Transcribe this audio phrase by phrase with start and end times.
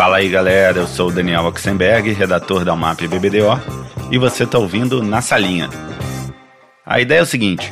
[0.00, 3.60] Fala aí galera, eu sou o Daniel Oxenberg, redator da UMAP BBDO,
[4.10, 5.68] e você está ouvindo Na Salinha.
[6.86, 7.70] A ideia é o seguinte: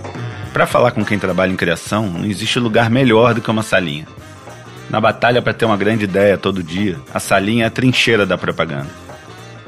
[0.53, 4.07] para falar com quem trabalha em criação, não existe lugar melhor do que uma salinha.
[4.91, 8.37] Na batalha para ter uma grande ideia todo dia, a salinha é a trincheira da
[8.37, 8.91] propaganda.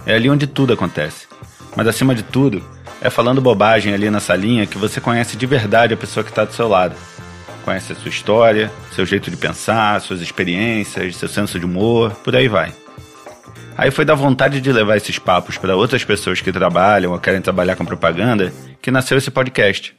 [0.04, 1.28] É ali onde tudo acontece.
[1.74, 2.62] Mas acima de tudo,
[3.00, 6.44] é falando bobagem ali na salinha que você conhece de verdade a pessoa que está
[6.44, 6.94] do seu lado
[7.60, 12.34] conhece a sua história, seu jeito de pensar, suas experiências, seu senso de humor, por
[12.34, 12.72] aí vai.
[13.76, 17.40] Aí foi da vontade de levar esses papos para outras pessoas que trabalham ou querem
[17.40, 19.94] trabalhar com propaganda que nasceu esse podcast.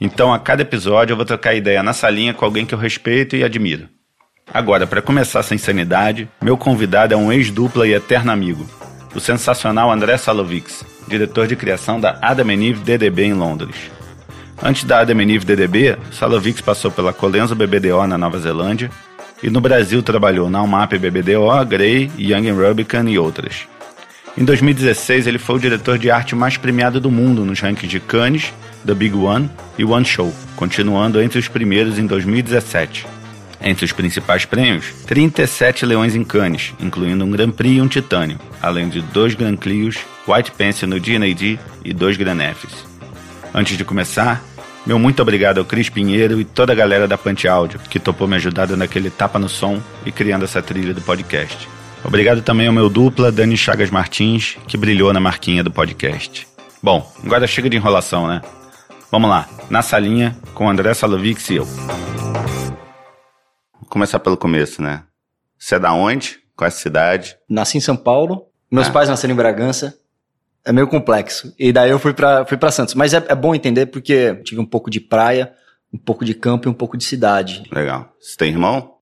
[0.00, 3.36] Então, a cada episódio eu vou trocar ideia na salinha com alguém que eu respeito
[3.36, 3.88] e admiro.
[4.52, 8.66] Agora, para começar essa insanidade, meu convidado é um ex-dupla e eterno amigo,
[9.14, 13.99] o sensacional André Salovics, diretor de criação da Adam Eve DDB em Londres.
[14.62, 18.90] Antes da Ademeniv DDB, Salovics passou pela Colenso BBDO na Nova Zelândia
[19.42, 23.66] e no Brasil trabalhou na UMAP BBDO, Grey, Young Rubicon e outras.
[24.36, 27.98] Em 2016, ele foi o diretor de arte mais premiado do mundo nos rankings de
[28.00, 28.52] Cannes,
[28.86, 33.06] The Big One e One Show, continuando entre os primeiros em 2017.
[33.62, 38.38] Entre os principais prêmios, 37 leões em Cannes, incluindo um Grand Prix e um Titânio,
[38.62, 39.98] além de dois Grand Clios,
[40.28, 42.90] White Pencil no D&AD e dois Grand Fs.
[43.52, 44.42] Antes de começar,
[44.86, 48.26] meu muito obrigado ao Cris Pinheiro e toda a galera da Pante Áudio, que topou
[48.26, 51.68] me ajudar naquele tapa no som e criando essa trilha do podcast.
[52.02, 56.48] Obrigado também ao meu dupla, Dani Chagas Martins, que brilhou na marquinha do podcast.
[56.82, 58.40] Bom, agora chega de enrolação, né?
[59.10, 61.64] Vamos lá, na salinha, com André Salovics e eu.
[61.64, 61.78] Vou
[63.88, 65.02] começar pelo começo, né?
[65.58, 66.38] Você é da onde?
[66.56, 67.36] Qual é a cidade?
[67.48, 68.92] Nasci em São Paulo, meus ah.
[68.92, 69.94] pais nasceram em Bragança,
[70.64, 71.54] é meio complexo.
[71.58, 72.94] E daí eu fui para fui pra Santos.
[72.94, 75.52] Mas é, é bom entender porque tive um pouco de praia,
[75.92, 77.64] um pouco de campo e um pouco de cidade.
[77.72, 78.14] Legal.
[78.20, 78.94] Você tem irmão?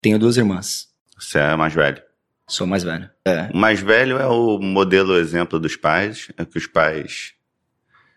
[0.00, 0.88] Tenho duas irmãs.
[1.18, 2.02] Você é mais velho?
[2.48, 3.08] Sou mais velho.
[3.24, 3.48] É.
[3.52, 7.32] O mais velho é o modelo exemplo dos pais, é que os pais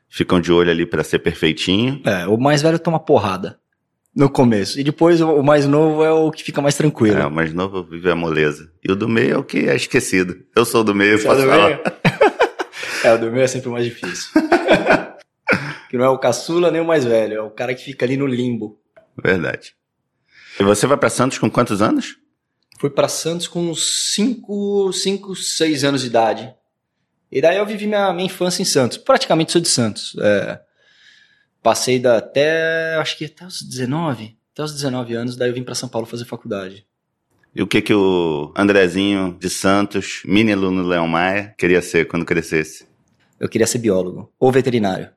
[0.10, 2.02] ficam de olho ali para ser perfeitinho.
[2.06, 3.60] É, o mais velho toma porrada
[4.16, 4.80] no começo.
[4.80, 7.18] E depois o mais novo é o que fica mais tranquilo.
[7.18, 8.72] É, o mais novo vive a moleza.
[8.84, 10.38] E o do meio é o que é esquecido.
[10.56, 11.68] Eu sou do meio, Você posso é do falar.
[11.68, 11.82] Meio?
[13.04, 14.32] É, o do meu é sempre o mais difícil.
[15.90, 18.18] que não é o caçula nem o mais velho, é o cara que fica ali
[18.18, 18.80] no limbo.
[19.22, 19.76] Verdade.
[20.60, 22.18] E você vai para Santos com quantos anos?
[22.80, 26.54] Fui para Santos com uns 5, 5, 6 anos de idade.
[27.32, 28.98] E daí eu vivi minha, minha infância em Santos.
[28.98, 30.16] Praticamente sou de Santos.
[30.20, 30.60] É,
[31.62, 35.64] passei da, até, acho que até os 19, até os 19 anos, daí eu vim
[35.64, 36.86] para São Paulo fazer faculdade.
[37.56, 42.26] E o que que o Andrezinho de Santos, mini aluno Leão Maia, queria ser quando
[42.26, 42.88] crescesse?
[43.44, 45.10] Eu queria ser biólogo ou veterinário.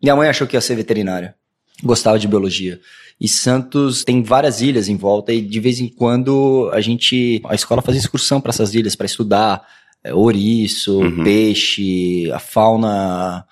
[0.00, 1.34] Minha mãe achou que ia ser veterinária.
[1.82, 2.78] Gostava de biologia.
[3.18, 7.54] E Santos tem várias ilhas em volta e de vez em quando a gente, a
[7.54, 9.66] escola fazia excursão para essas ilhas para estudar
[10.04, 11.24] é, ouriço, uhum.
[11.24, 13.46] peixe, a fauna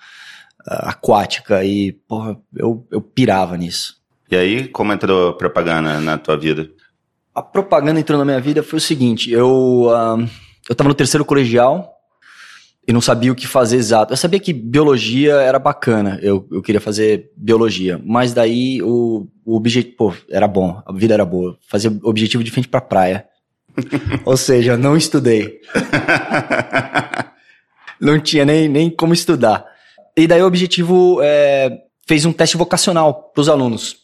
[0.67, 3.95] aquática e porra, eu, eu pirava nisso.
[4.29, 6.69] E aí, como entrou propaganda na tua vida?
[7.33, 10.29] A propaganda entrou na minha vida foi o seguinte, eu uh,
[10.69, 12.00] eu tava no terceiro colegial
[12.87, 14.13] e não sabia o que fazer exato.
[14.13, 19.55] Eu sabia que biologia era bacana, eu, eu queria fazer biologia, mas daí o, o
[19.55, 23.25] objetivo, pô, era bom, a vida era boa, fazer objetivo de frente pra praia.
[24.25, 25.59] Ou seja, não estudei.
[27.99, 29.65] não tinha nem, nem como estudar.
[30.17, 31.71] E daí o objetivo é,
[32.07, 34.01] fez um teste vocacional para os alunos.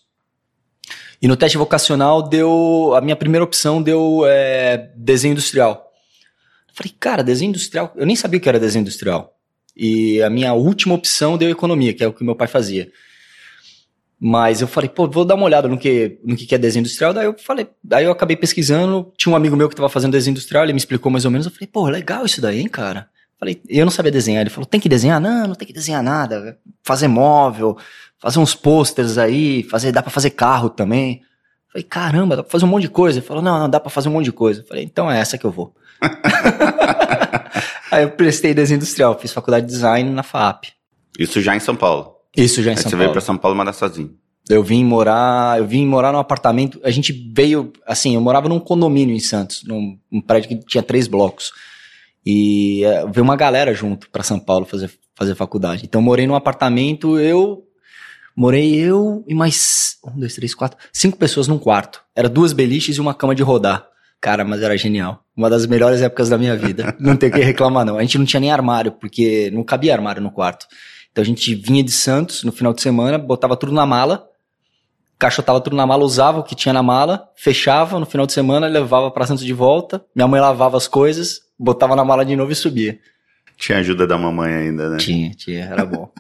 [1.22, 5.87] E no teste vocacional deu, a minha primeira opção deu é, desenho industrial.
[6.78, 7.92] Falei, cara, desenho industrial.
[7.96, 9.36] Eu nem sabia o que era desenho industrial.
[9.76, 12.92] E a minha última opção deu economia, que é o que meu pai fazia.
[14.20, 17.16] Mas eu falei, pô, vou dar uma olhada no que, no que é desenho industrial.
[17.16, 19.12] Daí eu falei, daí eu acabei pesquisando.
[19.18, 21.48] Tinha um amigo meu que estava fazendo desenho industrial, ele me explicou mais ou menos.
[21.48, 23.10] Eu falei, pô, legal isso daí, hein, cara.
[23.40, 24.42] Falei, eu não sabia desenhar.
[24.42, 25.20] Ele falou, tem que desenhar?
[25.20, 26.60] Não, não tem que desenhar nada.
[26.84, 27.76] Fazer móvel,
[28.20, 31.24] fazer uns posters aí, fazer, dá para fazer carro também.
[31.72, 33.18] Falei, caramba, dá pra fazer um monte de coisa.
[33.18, 34.64] Ele falou, não, não, dá pra fazer um monte de coisa.
[34.68, 35.74] Falei, então é essa que eu vou.
[37.92, 40.66] Aí eu prestei desenho industrial, fiz faculdade de design na FAP.
[41.18, 42.16] Isso já em São Paulo?
[42.36, 42.98] Isso já em Aí São você Paulo.
[42.98, 44.16] Você veio pra São Paulo morar sozinho?
[44.50, 48.60] Eu vim morar, eu vim morar num apartamento, a gente veio, assim, eu morava num
[48.60, 51.52] condomínio em Santos, num, prédio que tinha três blocos.
[52.26, 55.84] E é, veio uma galera junto para São Paulo fazer, fazer faculdade.
[55.86, 57.64] Então eu morei num apartamento, eu
[58.36, 62.02] morei eu e mais um, dois, três, quatro, cinco pessoas num quarto.
[62.16, 63.86] Era duas beliches e uma cama de rodar.
[64.20, 65.24] Cara, mas era genial.
[65.36, 66.96] Uma das melhores épocas da minha vida.
[67.00, 67.98] Não tem o que reclamar, não.
[67.98, 70.66] A gente não tinha nem armário, porque não cabia armário no quarto.
[71.12, 74.28] Então a gente vinha de Santos no final de semana, botava tudo na mala,
[75.20, 78.68] caixotava tudo na mala, usava o que tinha na mala, fechava no final de semana,
[78.68, 80.04] levava para Santos de volta.
[80.16, 83.00] Minha mãe lavava as coisas, botava na mala de novo e subia.
[83.56, 84.98] Tinha ajuda da mamãe ainda, né?
[84.98, 86.12] Tinha, tinha, era bom.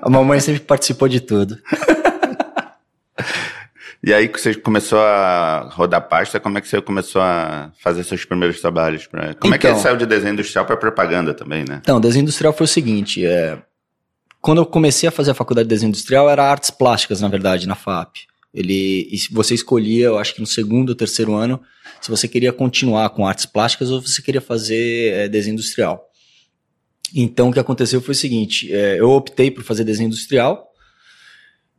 [0.00, 1.58] a mamãe sempre participou de tudo.
[4.02, 8.02] e aí que você começou a rodar pasta, como é que você começou a fazer
[8.02, 9.06] seus primeiros trabalhos?
[9.06, 9.34] Pra...
[9.34, 9.78] Como então, é que então.
[9.78, 11.80] saiu de desenho industrial para propaganda também, né?
[11.82, 13.58] Então, desenho industrial foi o seguinte, é...
[14.40, 17.68] quando eu comecei a fazer a faculdade de desenho industrial era artes plásticas, na verdade,
[17.68, 18.16] na FAP.
[18.52, 21.60] Ele, você escolhia, eu acho que no segundo ou terceiro ano,
[22.00, 26.08] se você queria continuar com artes plásticas ou você queria fazer é, desenho industrial.
[27.14, 30.69] Então, o que aconteceu foi o seguinte: é, eu optei por fazer desenho industrial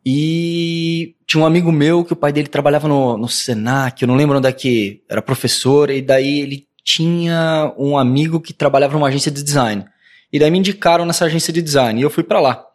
[0.06, 4.16] e tinha um amigo meu que o pai dele trabalhava no, no Senac, eu não
[4.16, 9.08] lembro onde é que era professor, e daí ele tinha um amigo que trabalhava numa
[9.08, 9.86] agência de design.
[10.34, 12.66] E daí me indicaram nessa agência de design e eu fui para lá.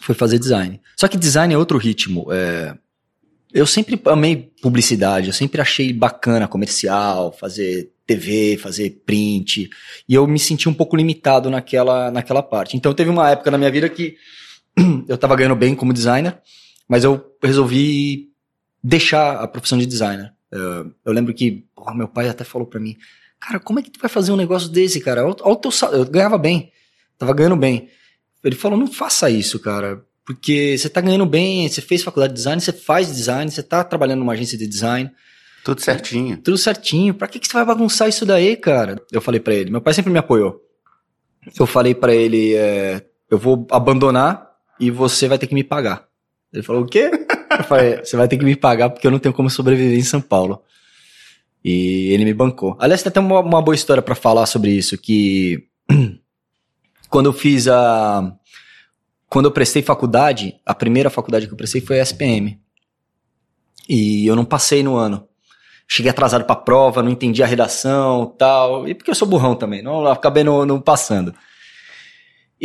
[0.00, 0.80] Fui fazer design.
[0.96, 2.26] Só que design é outro ritmo.
[2.32, 2.74] É,
[3.52, 9.70] eu sempre amei publicidade, eu sempre achei bacana comercial, fazer TV, fazer print,
[10.08, 12.76] e eu me senti um pouco limitado naquela, naquela parte.
[12.76, 14.16] Então teve uma época na minha vida que
[15.08, 16.40] eu estava ganhando bem como designer,
[16.88, 18.30] mas eu resolvi
[18.82, 20.32] deixar a profissão de designer.
[20.50, 22.96] Eu, eu lembro que porra, meu pai até falou para mim,
[23.40, 25.24] cara, como é que tu vai fazer um negócio desse, cara?
[25.24, 26.70] Olha o teu eu ganhava bem,
[27.18, 27.88] tava ganhando bem.
[28.42, 30.04] Ele falou, não faça isso, cara.
[30.24, 33.82] Porque você tá ganhando bem, você fez faculdade de design, você faz design, você tá
[33.84, 35.10] trabalhando numa agência de design.
[35.64, 36.36] Tudo certinho.
[36.38, 37.14] Tudo certinho.
[37.14, 39.02] Pra que, que você vai bagunçar isso daí, cara?
[39.10, 39.70] Eu falei para ele.
[39.70, 40.60] Meu pai sempre me apoiou.
[41.58, 46.06] Eu falei para ele, é, eu vou abandonar e você vai ter que me pagar.
[46.52, 47.10] Ele falou, o quê?
[47.58, 50.02] Eu falei, você vai ter que me pagar porque eu não tenho como sobreviver em
[50.02, 50.62] São Paulo.
[51.64, 52.76] E ele me bancou.
[52.78, 55.66] Aliás, tem até uma, uma boa história para falar sobre isso, que
[57.08, 58.36] quando eu fiz a
[59.28, 62.56] quando eu prestei faculdade, a primeira faculdade que eu prestei foi a SPM.
[63.88, 65.26] E eu não passei no ano.
[65.88, 68.86] Cheguei atrasado pra prova, não entendi a redação tal.
[68.86, 71.34] E porque eu sou burrão também, não acabei não, não passando.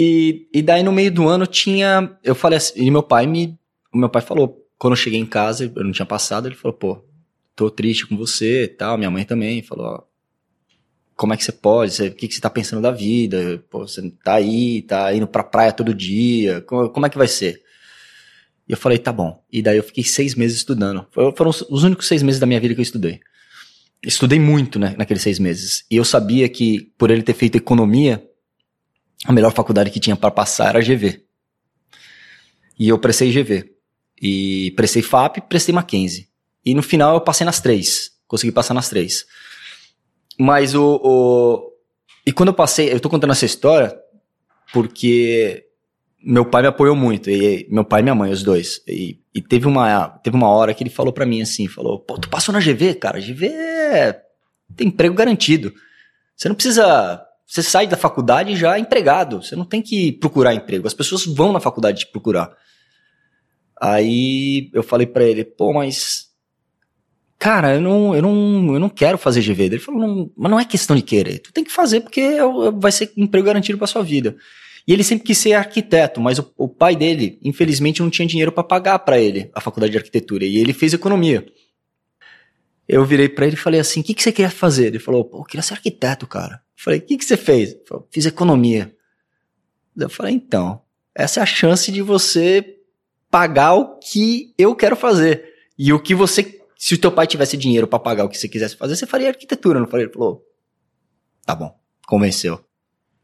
[0.01, 2.18] E, e daí no meio do ano tinha.
[2.24, 3.60] Eu falei assim, e meu pai me.
[3.94, 6.78] O meu pai falou, quando eu cheguei em casa, eu não tinha passado, ele falou,
[6.78, 7.04] pô,
[7.54, 8.98] tô triste com você tal.
[8.98, 10.04] Minha mãe também falou, ó,
[11.18, 11.92] como é que você pode?
[11.92, 13.62] Você, o que, que você tá pensando da vida?
[13.69, 17.28] Pô, você tá aí, tá indo pra praia todo dia, como, como é que vai
[17.28, 17.62] ser?
[18.69, 19.44] E eu falei, tá bom.
[19.51, 21.06] E daí eu fiquei seis meses estudando.
[21.12, 23.19] Foram os únicos seis meses da minha vida que eu estudei.
[24.01, 25.84] Estudei muito, né, naqueles seis meses.
[25.92, 28.28] E eu sabia que, por ele ter feito economia,
[29.25, 31.24] a melhor faculdade que tinha para passar era GV.
[32.77, 33.74] E eu prestei GV.
[34.21, 36.30] E prestei FAP, prestei Mackenzie.
[36.66, 38.12] E no final eu passei nas três.
[38.27, 39.25] Consegui passar nas três.
[40.38, 41.74] Mas o, o.
[42.25, 43.98] E quando eu passei, eu tô contando essa história
[44.71, 45.65] porque
[46.22, 48.81] meu pai me apoiou muito, e meu pai e minha mãe, os dois.
[48.88, 52.18] E, e teve, uma, teve uma hora que ele falou para mim assim, falou, pô,
[52.18, 54.22] tu passou na GV, cara, GV é...
[54.75, 55.74] tem emprego garantido.
[56.36, 60.86] Você não precisa, você sai da faculdade já empregado, você não tem que procurar emprego,
[60.86, 62.56] as pessoas vão na faculdade te procurar.
[63.81, 66.28] Aí eu falei para ele, pô, mas
[67.40, 69.63] cara, eu não, eu não, eu não quero fazer GV.
[69.63, 71.40] Ele falou, não, mas não é questão de querer.
[71.40, 72.42] Tu tem que fazer porque é
[72.78, 74.36] vai ser emprego garantido para sua vida.
[74.88, 78.51] E ele sempre quis ser arquiteto, mas o, o pai dele, infelizmente, não tinha dinheiro
[78.51, 80.46] para pagar para ele a faculdade de arquitetura.
[80.46, 81.46] E ele fez economia.
[82.89, 84.88] Eu virei para ele e falei assim: o que, que você queria fazer?
[84.88, 86.55] Ele falou: pô, eu queria ser arquiteto, cara.
[86.55, 87.72] Eu falei: o que, que você fez?
[87.72, 88.93] Ele falou: fiz economia.
[89.96, 90.81] Eu falei: então,
[91.13, 92.77] essa é a chance de você
[93.29, 95.46] pagar o que eu quero fazer.
[95.77, 98.48] E o que você se o teu pai tivesse dinheiro para pagar o que você
[98.48, 100.05] quisesse fazer, você faria arquitetura, não faria?
[100.05, 100.41] Ele falou,
[101.46, 101.77] tá bom,
[102.08, 102.63] convenceu.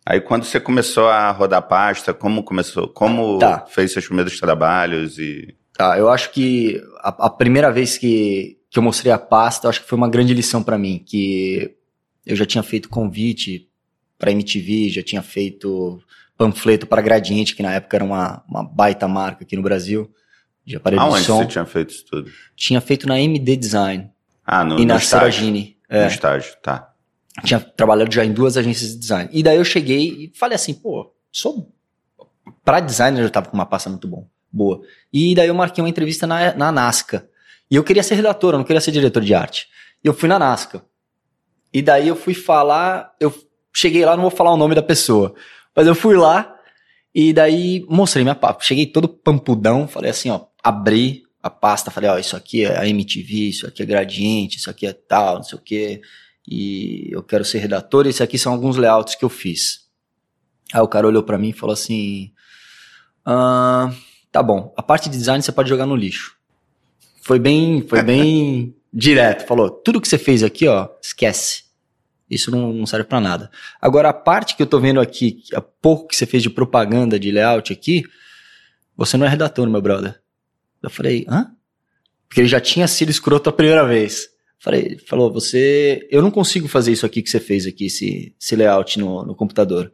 [0.05, 2.89] Aí quando você começou a rodar pasta, como começou?
[2.89, 3.65] Como tá.
[3.65, 5.55] fez seus primeiros trabalhos e...
[5.73, 9.81] Tá, eu acho que a, a, primeira vez que, que eu mostrei a pasta, acho
[9.81, 11.77] que foi uma grande lição para mim, que
[12.25, 13.69] eu já tinha feito convite
[14.17, 15.97] para MTV, já tinha feito
[16.37, 20.13] panfleto para Gradiente, que na época era uma, uma baita marca aqui no Brasil
[20.65, 21.37] de aparelho Aonde de som.
[21.37, 22.29] você tinha feito isso tudo?
[22.53, 24.11] Tinha feito na MD Design.
[24.45, 24.99] Ah, no, e no na.
[24.99, 25.77] Seragini.
[25.87, 26.01] É.
[26.01, 26.93] No estágio, tá.
[27.45, 29.29] Tinha trabalhado já em duas agências de design.
[29.31, 31.71] E daí eu cheguei e falei assim, pô, sou...
[32.61, 34.81] Pra designer eu tava com uma pasta muito bom, boa.
[35.13, 37.29] E daí eu marquei uma entrevista na, na Nasca.
[37.69, 39.67] E eu queria ser redator, eu não queria ser diretor de arte.
[40.03, 40.85] E eu fui na Nasca.
[41.73, 43.33] E daí eu fui falar, eu
[43.73, 45.35] cheguei lá, não vou falar o nome da pessoa,
[45.75, 46.55] mas eu fui lá
[47.13, 48.63] e daí mostrei minha pasta.
[48.63, 52.87] Cheguei todo pampudão, falei assim, ó, abri a pasta, falei, ó, isso aqui é a
[52.87, 56.01] MTV, isso aqui é Gradiente, isso aqui é tal, não sei o quê,
[56.47, 59.81] e eu quero ser redator, e esses aqui são alguns layouts que eu fiz.
[60.73, 62.31] Aí o cara olhou para mim e falou assim,
[63.25, 63.93] ah,
[64.31, 66.35] tá bom, a parte de design você pode jogar no lixo.
[67.25, 69.47] Foi bem, foi bem direto.
[69.47, 71.63] Falou, tudo que você fez aqui, ó, esquece.
[72.29, 73.49] Isso não, não serve para nada.
[73.81, 77.19] Agora, a parte que eu tô vendo aqui, a pouco que você fez de propaganda,
[77.19, 78.03] de layout aqui,
[78.95, 80.21] você não é redator, meu brother.
[80.83, 81.51] Eu falei, hã?
[82.29, 84.29] Porque ele já tinha sido escroto a primeira vez.
[84.59, 86.07] Falei, falou, você.
[86.11, 89.35] Eu não consigo fazer isso aqui que você fez aqui, esse, esse layout no, no
[89.35, 89.91] computador.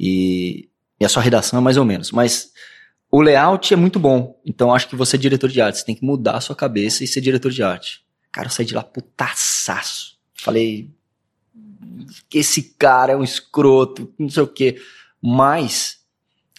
[0.00, 2.10] E, e a sua redação é mais ou menos.
[2.10, 2.51] Mas
[3.14, 4.40] o layout é muito bom.
[4.44, 5.78] Então acho que você é diretor de arte.
[5.78, 8.00] Você tem que mudar a sua cabeça e ser diretor de arte.
[8.32, 10.16] Cara, eu saí de lá putaçaço.
[10.34, 10.90] Falei,
[12.32, 14.80] esse cara é um escroto, não sei o quê.
[15.20, 15.98] Mas,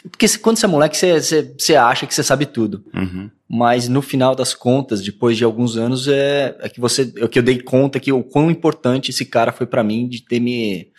[0.04, 2.86] porque quando você é moleque, você, você, você acha que você sabe tudo.
[2.94, 3.32] Uhum.
[3.50, 7.40] Mas no final das contas, depois de alguns anos, é, é que você, é que
[7.40, 10.92] eu dei conta que o quão importante esse cara foi para mim de ter me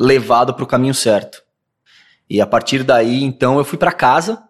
[0.00, 1.42] levado para o caminho certo.
[2.28, 4.42] E a partir daí, então, eu fui para casa,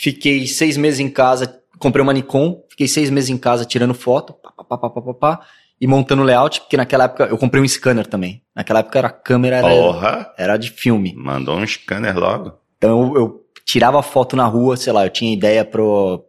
[0.00, 4.32] fiquei seis meses em casa, comprei uma Nikon, fiquei seis meses em casa tirando foto,
[4.32, 5.40] pá, pá, pá, pá, pá, pá,
[5.80, 8.42] e montando layout, porque naquela época eu comprei um scanner também.
[8.54, 10.32] Naquela época era câmera, era, Porra!
[10.38, 11.14] era de filme.
[11.16, 12.52] Mandou um scanner logo.
[12.76, 16.24] Então eu, eu tirava foto na rua, sei lá, eu tinha ideia pro.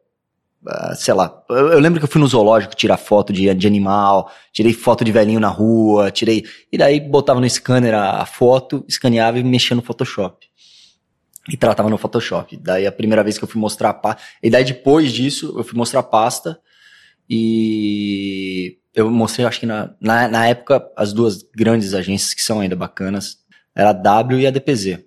[0.68, 3.68] ah, sei lá, eu, eu lembro que eu fui no zoológico tirar foto de, de
[3.68, 6.44] animal, tirei foto de velhinho na rua, tirei.
[6.72, 10.49] E daí botava no scanner a, a foto, escaneava e mexia no Photoshop.
[11.48, 12.58] E tratava no Photoshop.
[12.58, 14.22] Daí a primeira vez que eu fui mostrar a pasta.
[14.44, 16.60] E daí depois disso, eu fui mostrar a pasta.
[17.30, 22.60] E eu mostrei, acho que na, na, na época, as duas grandes agências que são
[22.60, 23.38] ainda bacanas,
[23.76, 25.00] era a W e a DPZ.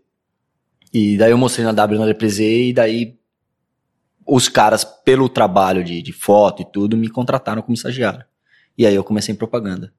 [0.93, 3.19] E daí eu mostrei na W e na DPZ, e daí
[4.27, 8.25] os caras, pelo trabalho de, de foto e tudo, me contrataram como estagiário.
[8.77, 9.93] E aí eu comecei em propaganda.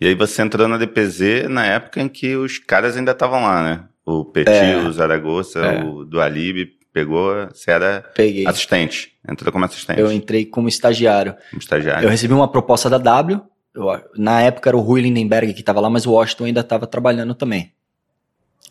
[0.00, 3.62] E aí você entrou na DPZ na época em que os caras ainda estavam lá,
[3.62, 3.88] né?
[4.06, 4.76] O Petit, É.
[4.78, 5.82] o Zaragoza, É.
[5.84, 8.46] o do Alibi, pegou, você era Peguei.
[8.46, 9.12] assistente.
[9.28, 11.34] Entrou como assistente, Eu entrei como estagiário.
[11.50, 12.04] como estagiário.
[12.06, 13.40] Eu recebi uma proposta da W.
[13.74, 16.86] eu- na época era o Rui Lindenberg que estava lá, mas o Washington ainda estava
[16.86, 17.72] trabalhando também.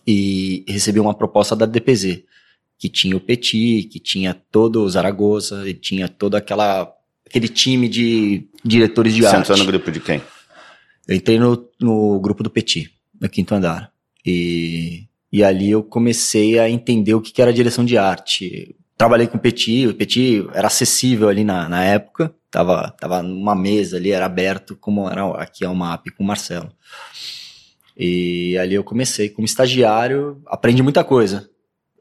[0.06, 2.24] E recebi uma proposta da DPZ,
[2.78, 6.90] que tinha o Petit, que tinha todo o Zaragoza, e tinha todo aquela,
[7.26, 9.40] aquele time de diretores de Você arte.
[9.42, 10.22] entrou no grupo de quem?
[11.08, 13.92] Eu entrei no, no grupo do Petit, no quinto andar.
[14.26, 18.76] E, e ali eu comecei a entender o que, era direção de arte.
[18.96, 23.56] Trabalhei com o Petit, o Petit era acessível ali na, na época, tava, tava numa
[23.56, 26.72] mesa ali, era aberto, como era aqui é o MAP com o Marcelo.
[27.98, 31.50] E ali eu comecei como estagiário, aprendi muita coisa.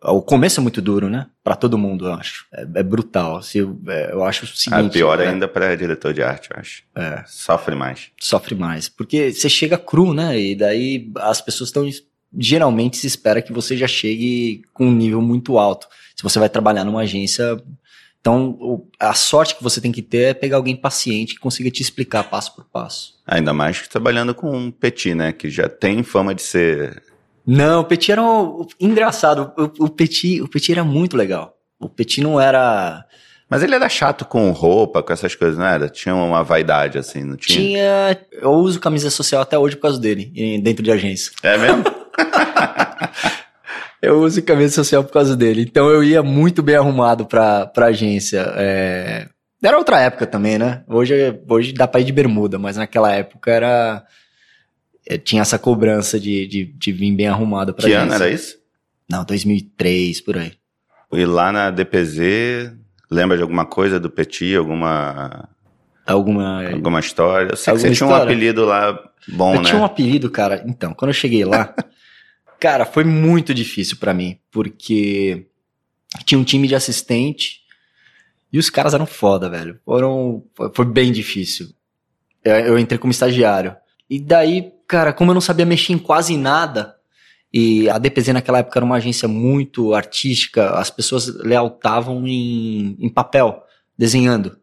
[0.04, 1.28] O começo é muito duro, né?
[1.44, 2.44] Pra todo mundo, eu acho.
[2.52, 3.40] É, é brutal.
[3.40, 4.92] Se eu, é, eu acho o Ah, seguinte.
[4.94, 6.82] pior é, ainda para diretor de arte, eu acho.
[6.96, 8.10] É Sofre mais.
[8.20, 8.88] sofre mais.
[8.88, 10.38] Porque você chega cru, né?
[10.40, 11.88] E daí as pessoas estão.
[12.36, 15.86] Geralmente se espera que você já chegue com um nível muito alto.
[16.16, 17.62] Se você vai trabalhar numa agência.
[18.20, 21.82] Então, a sorte que você tem que ter é pegar alguém paciente que consiga te
[21.82, 23.14] explicar passo por passo.
[23.26, 25.32] Ainda mais que trabalhando com um Petit, né?
[25.32, 27.02] Que já tem fama de ser.
[27.44, 29.52] Não, o Petit era um, engraçado.
[29.56, 31.56] O, o Petit, o Petit era muito legal.
[31.80, 33.04] O Petit não era.
[33.50, 35.88] Mas ele era chato com roupa, com essas coisas, não era?
[35.88, 37.58] Tinha uma vaidade, assim, não tinha?
[37.58, 38.18] Tinha.
[38.32, 41.32] Eu uso camisa social até hoje por causa dele, dentro de agência.
[41.42, 41.84] É mesmo?
[44.00, 45.62] Eu uso camisa social por causa dele.
[45.62, 48.44] Então eu ia muito bem arrumado pra, pra agência.
[48.56, 49.28] É...
[49.62, 50.82] Era outra época também, né?
[50.88, 51.14] Hoje,
[51.48, 54.04] hoje dá pra ir de bermuda, mas naquela época era.
[55.08, 58.02] é, Tinha essa cobrança de, de, de vir bem arrumado pra que agência.
[58.16, 58.56] ano era isso?
[59.08, 60.52] Não, 2003, por aí.
[61.12, 62.72] E lá na DPZ,
[63.08, 65.48] lembra de alguma coisa do Petit, alguma,
[66.04, 66.68] Alguma.
[66.72, 67.50] alguma história?
[67.52, 69.68] Eu sei que você tinha um apelido lá bom, eu né?
[69.68, 70.64] tinha um apelido, cara.
[70.66, 71.72] Então, quando eu cheguei lá,
[72.62, 75.48] cara, foi muito difícil pra mim, porque
[76.24, 77.62] tinha um time de assistente
[78.52, 79.80] e os caras eram foda, velho.
[79.84, 81.70] Foram, foi, bem difícil.
[82.44, 83.74] Eu, eu entrei como estagiário.
[84.08, 86.94] E daí, cara, como eu não sabia mexer em quase nada,
[87.52, 93.08] e a DPZ naquela época era uma agência muito artística, as pessoas lealtavam em, em
[93.08, 93.60] papel,
[93.98, 94.56] desenhando.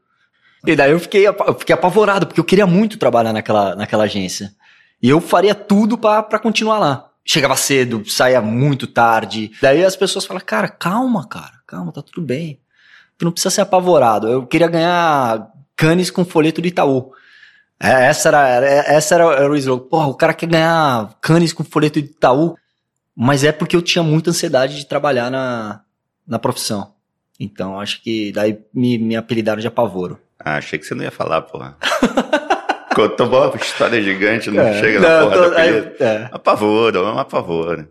[0.66, 4.56] E daí eu fiquei, eu fiquei apavorado, porque eu queria muito trabalhar naquela, naquela agência.
[5.04, 7.09] E eu faria tudo pra continuar lá.
[7.32, 9.52] Chegava cedo, saía muito tarde.
[9.62, 12.60] Daí as pessoas falam, cara, calma, cara, calma, tá tudo bem.
[13.20, 14.28] Tu não precisa ser apavorado.
[14.28, 17.12] Eu queria ganhar canes com folheto de Itaú.
[17.80, 19.88] É, essa era, era- essa era, era o slogan.
[19.88, 22.56] Porra, o cara quer ganhar canes com folheto de Itaú.
[23.16, 25.82] Mas é porque eu tinha muita ansiedade de trabalhar na,
[26.26, 26.94] na profissão.
[27.40, 30.20] Então, acho que daí me, me apelidaram de apavoro.
[30.40, 31.78] Ah, achei que você não ia falar, porra.
[33.08, 35.88] Contou uma história gigante, não É, chega na não, porra tô- apelido.
[36.00, 36.30] aí- é.
[36.32, 37.88] Apavoro, é um apavoro.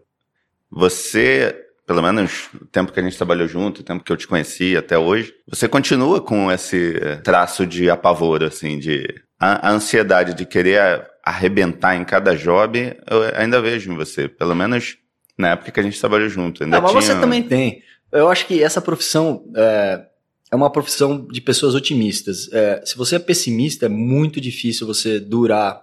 [0.71, 4.29] Você pelo menos o tempo que a gente trabalhou junto, o tempo que eu te
[4.29, 9.07] conheci até hoje, você continua com esse traço de apavoro, assim, de
[9.41, 14.55] a, a ansiedade de querer arrebentar em cada job, eu ainda vejo em você, pelo
[14.55, 14.99] menos
[15.39, 16.63] na época que a gente trabalhou junto.
[16.63, 17.15] Ainda Não, mas tinha...
[17.15, 17.83] você também tem.
[18.13, 20.03] Eu acho que essa profissão é,
[20.51, 22.51] é uma profissão de pessoas otimistas.
[22.53, 25.83] É, se você é pessimista, é muito difícil você durar.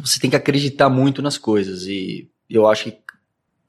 [0.00, 1.86] Você tem que acreditar muito nas coisas.
[1.86, 2.98] E eu acho que,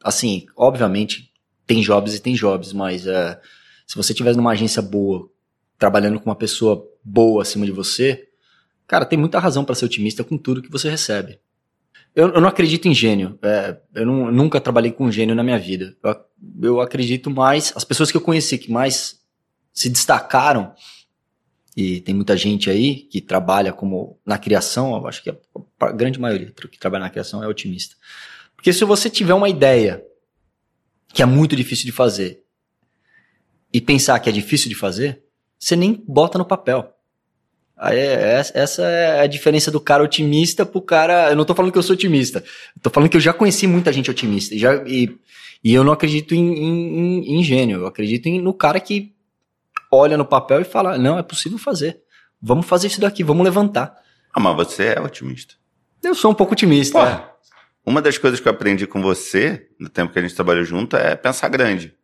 [0.03, 1.31] assim, obviamente,
[1.65, 3.39] tem jobs e tem jobs, mas é,
[3.87, 5.29] se você estiver numa agência boa,
[5.79, 8.27] trabalhando com uma pessoa boa acima de você,
[8.87, 11.39] cara, tem muita razão para ser otimista com tudo que você recebe.
[12.13, 13.37] Eu, eu não acredito em gênio.
[13.41, 15.95] É, eu não, nunca trabalhei com gênio na minha vida.
[16.03, 16.15] Eu,
[16.61, 17.73] eu acredito mais.
[17.75, 19.24] As pessoas que eu conheci que mais
[19.75, 20.73] se destacaram,
[21.75, 26.17] e tem muita gente aí que trabalha como na criação, eu acho que a, grande
[26.17, 27.95] maioria que trabalha na criação é otimista.
[28.55, 30.01] Porque se você tiver uma ideia
[31.13, 32.41] que é muito difícil de fazer
[33.73, 35.21] e pensar que é difícil de fazer,
[35.59, 36.93] você nem bota no papel.
[37.77, 41.29] Aí, é, essa é a diferença do cara otimista pro cara.
[41.29, 42.39] Eu não tô falando que eu sou otimista.
[42.73, 44.55] Eu tô falando que eu já conheci muita gente otimista.
[44.55, 45.13] E, já, e,
[45.61, 47.79] e eu não acredito em, em, em gênio.
[47.79, 49.14] Eu acredito em, no cara que
[49.95, 52.01] olha no papel e fala: não, é possível fazer.
[52.41, 53.95] Vamos fazer isso daqui, vamos levantar.
[54.33, 55.55] Ah, mas você é otimista.
[56.03, 56.99] Eu sou um pouco otimista.
[56.99, 57.35] Porra, é.
[57.89, 60.97] Uma das coisas que eu aprendi com você, no tempo que a gente trabalhou junto,
[60.97, 61.95] é pensar grande.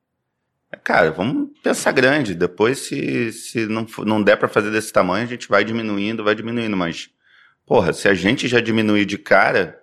[0.84, 2.34] Cara, vamos pensar grande.
[2.34, 6.34] Depois, se, se não, não der para fazer desse tamanho, a gente vai diminuindo, vai
[6.34, 6.78] diminuindo.
[6.78, 7.10] Mas,
[7.66, 9.82] porra, se a gente já diminuir de cara,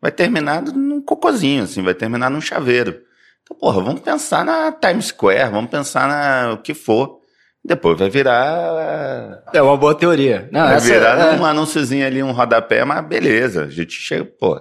[0.00, 3.02] vai terminar num cocôzinho, assim, vai terminar num chaveiro.
[3.42, 7.17] Então, porra, vamos pensar na Times Square, vamos pensar na o que for.
[7.64, 9.42] Depois vai virar.
[9.52, 10.48] É uma boa teoria.
[10.52, 11.38] Não, vai virar é...
[11.38, 13.64] um anúnciozinho ali, um rodapé, mas beleza.
[13.64, 14.60] A gente chega, pô.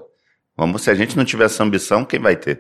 [0.56, 2.60] Vamos, se a gente não tiver essa ambição, quem vai ter?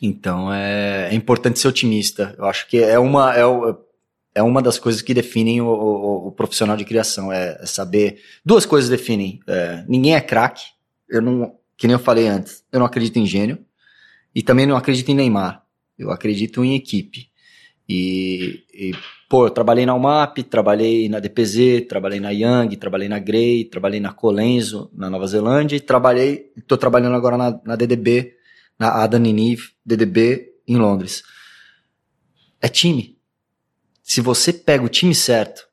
[0.00, 2.34] Então é, é importante ser otimista.
[2.38, 3.42] Eu acho que é uma, é,
[4.34, 7.30] é uma das coisas que definem o, o, o profissional de criação.
[7.32, 8.20] É, é saber.
[8.44, 9.40] Duas coisas definem.
[9.46, 10.64] É, ninguém é craque.
[11.08, 11.54] Eu não.
[11.76, 13.58] Que nem eu falei antes, eu não acredito em gênio.
[14.34, 15.62] E também não acredito em Neymar.
[15.98, 17.28] Eu acredito em equipe.
[17.88, 18.92] E, e
[19.34, 23.98] pô, eu trabalhei na UMAP, trabalhei na DPZ, trabalhei na Young, trabalhei na Grey, trabalhei
[23.98, 28.36] na Colenso, na Nova Zelândia, e trabalhei, tô trabalhando agora na, na DDB,
[28.78, 31.24] na Adam Ninive, DDB, em Londres.
[32.62, 33.18] É time.
[34.04, 35.66] Se você pega o time certo,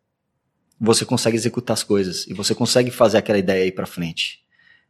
[0.79, 4.39] você consegue executar as coisas e você consegue fazer aquela ideia aí para frente.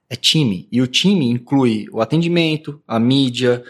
[0.09, 0.69] É time.
[0.71, 3.65] E o time inclui o atendimento, a mídia,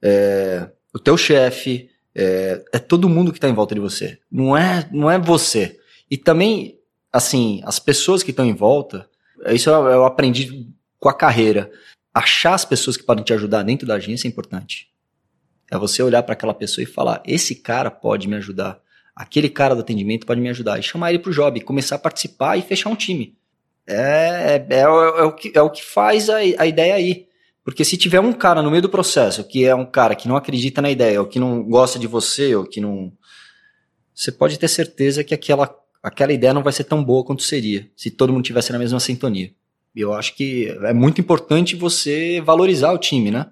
[0.00, 4.18] é, o teu chefe, é, é, todo mundo que está em volta de você.
[4.30, 5.78] Não é, não é você.
[6.10, 6.78] E também,
[7.12, 9.08] assim, as pessoas que estão em volta,
[9.48, 11.70] isso eu, eu aprendi com a carreira
[12.14, 14.88] achar as pessoas que podem te ajudar dentro da agência é importante.
[15.70, 18.80] É você olhar para aquela pessoa e falar: esse cara pode me ajudar,
[19.16, 21.98] aquele cara do atendimento pode me ajudar, e chamar ele para o job, começar a
[21.98, 23.36] participar e fechar um time.
[23.86, 27.26] É, é, é, é o, que, é o que faz a, a ideia aí.
[27.64, 30.36] Porque se tiver um cara no meio do processo que é um cara que não
[30.36, 33.12] acredita na ideia, ou que não gosta de você, ou que não.
[34.14, 37.90] Você pode ter certeza que aquela, aquela ideia não vai ser tão boa quanto seria
[37.96, 39.50] se todo mundo tivesse na mesma sintonia
[39.94, 43.46] eu acho que é muito importante você valorizar o time, né?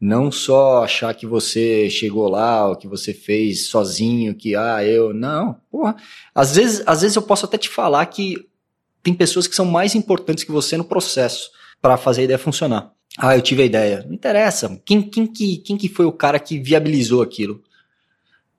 [0.00, 5.12] Não só achar que você chegou lá, ou que você fez sozinho, que, ah, eu.
[5.12, 5.96] Não, porra.
[6.34, 8.46] Às vezes, às vezes eu posso até te falar que
[9.02, 12.92] tem pessoas que são mais importantes que você no processo para fazer a ideia funcionar.
[13.16, 14.04] Ah, eu tive a ideia.
[14.06, 14.80] Não interessa.
[14.84, 17.62] Quem, quem, que, quem que foi o cara que viabilizou aquilo?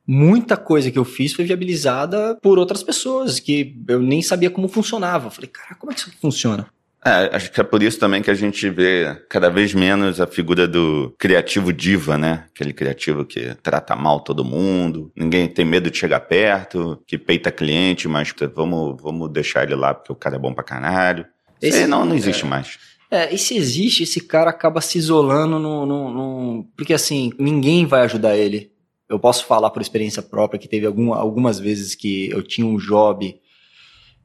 [0.08, 4.68] Muita coisa que eu fiz foi viabilizada por outras pessoas que eu nem sabia como
[4.68, 5.28] funcionava.
[5.28, 6.68] Eu falei, cara, como é que isso funciona?
[7.06, 10.28] É, acho que é por isso também que a gente vê cada vez menos a
[10.28, 12.46] figura do criativo diva, né?
[12.54, 17.52] Aquele criativo que trata mal todo mundo, ninguém tem medo de chegar perto, que peita
[17.52, 21.26] cliente, mas vamos, vamos deixar ele lá porque o cara é bom pra caralho.
[21.62, 22.48] Esse não, não existe é.
[22.48, 22.78] mais.
[23.12, 27.86] É, e se existe, esse cara acaba se isolando no, no, no, Porque assim, ninguém
[27.86, 28.72] vai ajudar ele.
[29.08, 32.78] Eu posso falar por experiência própria que teve algum, algumas vezes que eu tinha um
[32.78, 33.40] job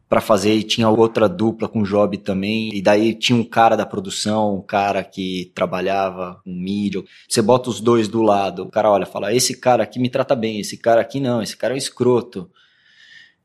[0.08, 2.70] para fazer e tinha outra dupla com Job também.
[2.74, 7.02] E daí tinha um cara da produção, um cara que trabalhava com mídia.
[7.28, 10.36] Você bota os dois do lado, o cara olha, fala: "Esse cara aqui me trata
[10.36, 12.50] bem, esse cara aqui não, esse cara é um escroto".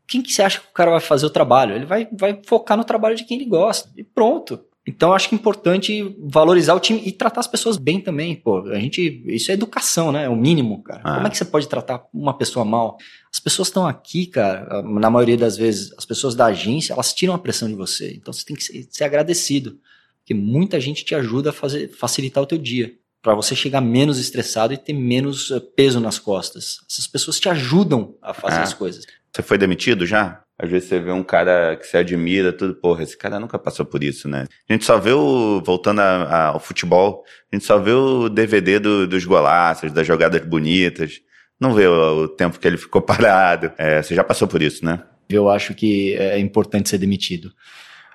[0.08, 1.75] Quem que você acha que o cara vai fazer o trabalho?
[1.75, 3.89] Ele vai, vai focar no trabalho de quem ele gosta.
[3.95, 4.60] E pronto.
[4.89, 8.60] Então, acho que é importante valorizar o time e tratar as pessoas bem também, pô.
[8.69, 10.25] A gente, isso é educação, né?
[10.25, 11.02] É o mínimo, cara.
[11.04, 11.15] Ah.
[11.15, 12.97] Como é que você pode tratar uma pessoa mal?
[13.32, 17.34] As pessoas estão aqui, cara, na maioria das vezes, as pessoas da agência, elas tiram
[17.34, 18.13] a pressão de você.
[18.15, 19.78] Então, você tem que ser, ser agradecido,
[20.19, 22.93] porque muita gente te ajuda a fazer, facilitar o teu dia.
[23.21, 26.78] para você chegar menos estressado e ter menos eh, peso nas costas.
[26.89, 28.63] Essas pessoas te ajudam a fazer Ah.
[28.63, 29.06] as coisas.
[29.36, 30.41] Você foi demitido já?
[30.62, 33.86] Às vezes você vê um cara que você admira, tudo, porra, esse cara nunca passou
[33.86, 34.45] por isso, né?
[34.69, 38.28] A gente só vê o, voltando a- a- ao futebol, a gente só vê o
[38.28, 41.22] DVD do- dos golaços, das jogadas bonitas,
[41.60, 43.72] não vê o, o tempo que ele ficou parado.
[43.78, 45.02] É, você já passou por isso, né?
[45.30, 47.52] Eu acho que é importante ser demitido.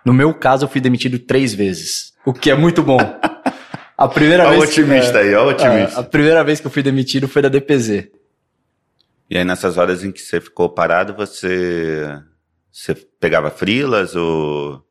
[0.05, 2.99] No meu caso, eu fui demitido três vezes, o que é muito bom.
[3.97, 6.01] A primeira Olha o vez otimista aí, olha o é, otimista.
[6.01, 8.09] a primeira vez que eu fui demitido foi da DPZ.
[9.31, 12.05] E aí nessas horas em que você ficou parado, você,
[12.75, 14.83] você pegava frilas ou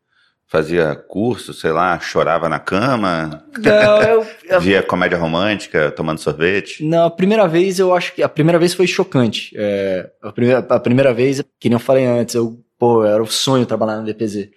[0.48, 6.84] fazia curso, sei lá, chorava na cama, Não, eu, eu- via comédia romântica, tomando sorvete?
[6.86, 9.52] Não, a primeira vez eu acho que a primeira vez foi chocante.
[9.58, 13.28] É, a, primeira, a primeira vez, que nem eu falei antes, eu, pô, era o
[13.28, 14.50] sonho trabalhar na DPZ.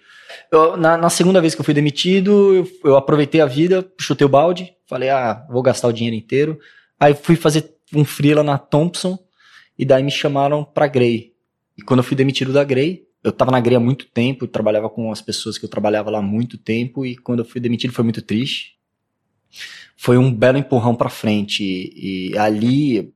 [0.51, 4.25] Eu, na, na segunda vez que eu fui demitido, eu, eu aproveitei a vida, chutei
[4.25, 6.59] o balde, falei, ah, vou gastar o dinheiro inteiro.
[6.99, 9.17] Aí fui fazer um freela na Thompson
[9.77, 11.33] e daí me chamaram pra Grey.
[11.77, 14.89] E quando eu fui demitido da Grey, eu tava na Grey há muito tempo, trabalhava
[14.89, 17.93] com as pessoas que eu trabalhava lá há muito tempo e quando eu fui demitido
[17.93, 18.77] foi muito triste.
[19.95, 23.13] Foi um belo empurrão pra frente e, e ali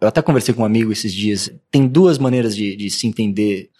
[0.00, 1.50] eu até conversei com um amigo esses dias.
[1.70, 3.70] Tem duas maneiras de, de se entender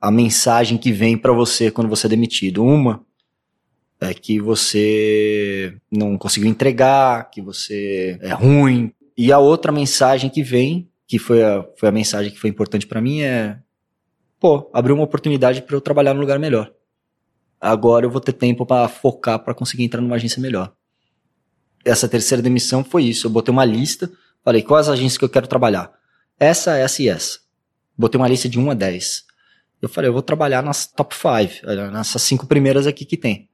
[0.00, 2.62] a mensagem que vem pra você quando você é demitido.
[2.62, 3.04] Uma
[4.00, 8.92] é que você não conseguiu entregar, que você é ruim.
[9.16, 12.86] E a outra mensagem que vem, que foi a, foi a mensagem que foi importante
[12.86, 13.58] pra mim, é:
[14.46, 16.70] pô, abriu uma oportunidade pra eu trabalhar num lugar melhor.
[17.60, 20.72] Agora eu vou ter tempo pra focar pra conseguir entrar numa agência melhor.
[21.84, 23.26] Essa terceira demissão foi isso.
[23.26, 24.08] Eu botei uma lista,
[24.44, 25.90] falei quais agências que eu quero trabalhar.
[26.38, 27.40] Essa, essa e essa.
[27.98, 29.24] Botei uma lista de 1 a 10.
[29.82, 33.48] Eu falei, eu vou trabalhar nas top 5, nessas cinco primeiras aqui que tem.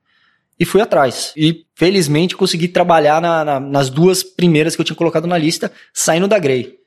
[0.61, 1.33] E fui atrás.
[1.37, 5.73] E felizmente consegui trabalhar na- na- nas duas primeiras que eu tinha colocado na lista,
[5.93, 6.79] saindo da Grey.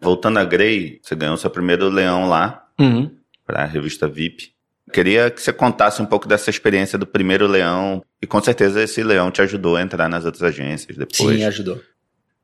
[0.00, 3.17] Voltando a Grey, você ganhou seu primeiro leão lá, Uhum.
[3.48, 4.50] Para a revista VIP.
[4.92, 9.02] Queria que você contasse um pouco dessa experiência do primeiro leão, e com certeza esse
[9.02, 11.36] leão te ajudou a entrar nas outras agências depois.
[11.36, 11.80] Sim, ajudou.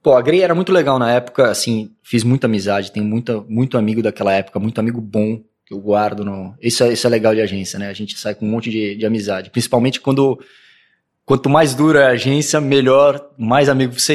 [0.03, 3.77] Pô, a Grey era muito legal na época, assim, fiz muita amizade, tenho muita, muito
[3.77, 6.55] amigo daquela época, muito amigo bom que eu guardo no...
[6.61, 7.89] Isso é, isso é legal de agência, né?
[7.89, 10.39] A gente sai com um monte de, de amizade, principalmente quando...
[11.27, 14.15] Quanto mais dura a agência, melhor, mais amigo você,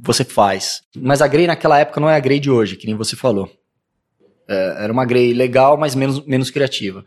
[0.00, 0.82] você faz.
[0.96, 3.50] Mas a Grey naquela época não é a Grey de hoje, que nem você falou.
[4.48, 7.04] É, era uma Grey legal, mas menos, menos criativa.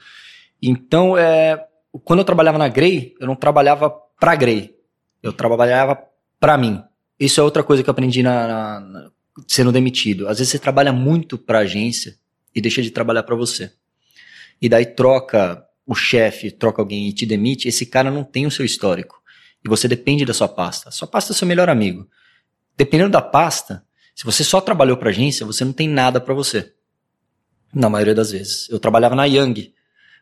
[0.61, 1.63] Então, é,
[2.03, 4.75] quando eu trabalhava na Grey, eu não trabalhava pra Grey.
[5.21, 5.99] Eu trabalhava
[6.39, 6.81] pra mim.
[7.19, 9.11] Isso é outra coisa que eu aprendi na, na- na-
[9.47, 10.27] sendo demitido.
[10.27, 12.15] Às vezes você trabalha muito pra agência
[12.55, 13.71] e deixa de trabalhar pra você.
[14.61, 18.51] E daí troca o chefe, troca alguém e te demite, esse cara não tem o
[18.51, 19.21] seu histórico.
[19.63, 20.89] E você depende da sua pasta.
[20.91, 22.07] Sua pasta é seu melhor amigo.
[22.75, 23.83] Dependendo da pasta,
[24.15, 26.73] se você só trabalhou pra agência, você não tem nada pra você.
[27.73, 28.67] Na maioria das vezes.
[28.69, 29.73] Eu trabalhava na Young.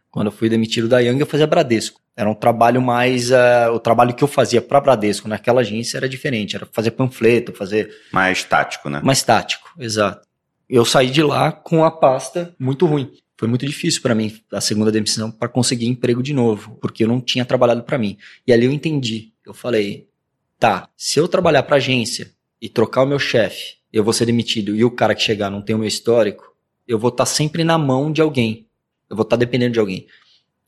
[0.10, 2.02] Quando eu fui demitido da Young, eu fazia Bradesco.
[2.16, 3.32] Era um trabalho mais.
[3.32, 6.56] eh, o trabalho que eu fazia pra Bradesco naquela agência era diferente.
[6.56, 9.02] Era fazer panfleto, fazer Mais tático, né?
[9.04, 10.26] mais tático, exato.
[10.70, 13.12] Eu saí de lá com a pasta muito ruim.
[13.38, 17.08] Foi muito difícil pra mim a segunda demissão para conseguir emprego de novo, porque eu
[17.10, 18.18] não tinha trabalhado pra mim.
[18.48, 19.34] E ali eu entendi.
[19.46, 20.08] Eu falei,
[20.58, 22.32] tá, se eu trabalhar pra agência
[22.62, 25.62] e trocar o meu chefe, eu vou ser demitido e o cara que chegar não
[25.62, 26.55] tem o meu histórico,
[26.88, 28.68] eu vou estar sempre na mão de alguém.
[29.10, 30.08] Eu vou estar dependendo de alguém.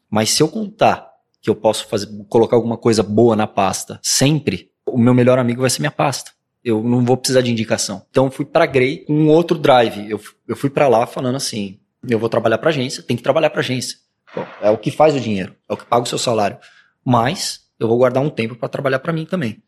[0.09, 4.71] Mas se eu contar que eu posso fazer, colocar alguma coisa boa na pasta sempre,
[4.85, 6.31] o meu melhor amigo vai ser minha pasta.
[6.63, 8.05] Eu não vou precisar de indicação.
[8.09, 10.09] Então fui pra Grey com outro drive.
[10.09, 13.49] Eu, eu fui pra lá falando assim: eu vou trabalhar pra agência, tem que trabalhar
[13.49, 13.97] pra agência.
[14.35, 16.57] Bom, é o que faz o dinheiro, é o que paga o seu salário.
[17.03, 19.61] Mas eu vou guardar um tempo pra trabalhar pra mim também.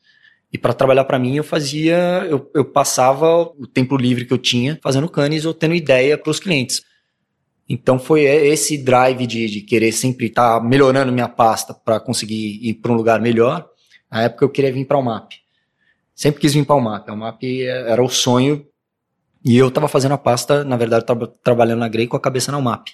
[0.52, 4.38] E pra trabalhar pra mim eu fazia, eu, eu passava o tempo livre que eu
[4.38, 6.84] tinha fazendo canes ou tendo ideia pros clientes.
[7.68, 12.74] Então foi esse drive de, de querer sempre estar melhorando minha pasta para conseguir ir
[12.76, 13.68] para um lugar melhor.
[14.12, 15.34] Na época eu queria vir para o MAP.
[16.16, 17.10] Sempre quis vir para o MAP.
[17.10, 18.66] O MAP era o sonho
[19.46, 22.52] e eu estava fazendo a pasta, na verdade, estava trabalhando na Grey com a cabeça
[22.52, 22.90] na UMAP.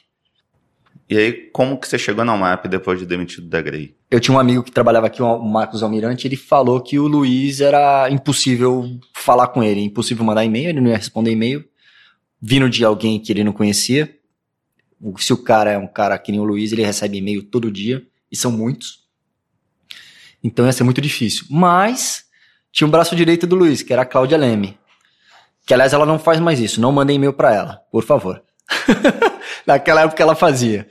[1.08, 3.96] E aí, como que você chegou na UMAP depois de demitido da Grey?
[4.10, 7.62] Eu tinha um amigo que trabalhava aqui, o Marcos Almirante, ele falou que o Luiz
[7.62, 11.64] era impossível falar com ele, impossível mandar e-mail, ele não ia responder e-mail,
[12.42, 14.18] vindo de alguém que ele não conhecia.
[15.18, 18.04] Se o cara é um cara que nem o Luiz, ele recebe e-mail todo dia,
[18.32, 19.06] e são muitos.
[20.44, 21.46] Então ia ser muito difícil.
[21.52, 22.26] Mas
[22.72, 24.78] tinha um braço direito do Luiz, que era a Cláudia Leme.
[25.68, 28.44] Que aliás ela não faz mais isso, não manda e-mail para ela, por favor.
[29.66, 30.88] Naquela época ela fazia.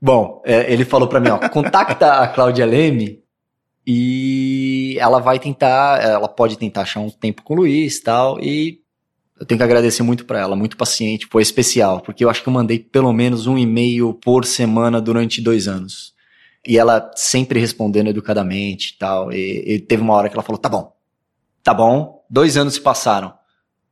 [0.00, 3.20] Bom, é, ele falou para mim, ó, contacta a Cláudia Leme
[3.86, 8.40] E ela vai tentar, ela pode tentar achar um tempo com o Luiz tal.
[8.40, 8.80] E
[9.38, 12.48] eu tenho que agradecer muito para ela, muito paciente, foi especial, porque eu acho que
[12.48, 16.12] eu mandei pelo menos um e-mail por semana durante dois anos.
[16.66, 19.32] E ela sempre respondendo educadamente tal.
[19.32, 20.92] E, e teve uma hora que ela falou: tá bom,
[21.62, 23.37] tá bom, dois anos se passaram.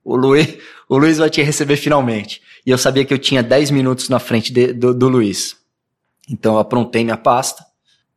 [0.07, 0.57] O Luiz,
[0.89, 2.41] o Luiz vai te receber finalmente.
[2.65, 5.57] E eu sabia que eu tinha 10 minutos na frente de, do, do Luiz.
[6.31, 7.67] Então eu aprontei minha pasta.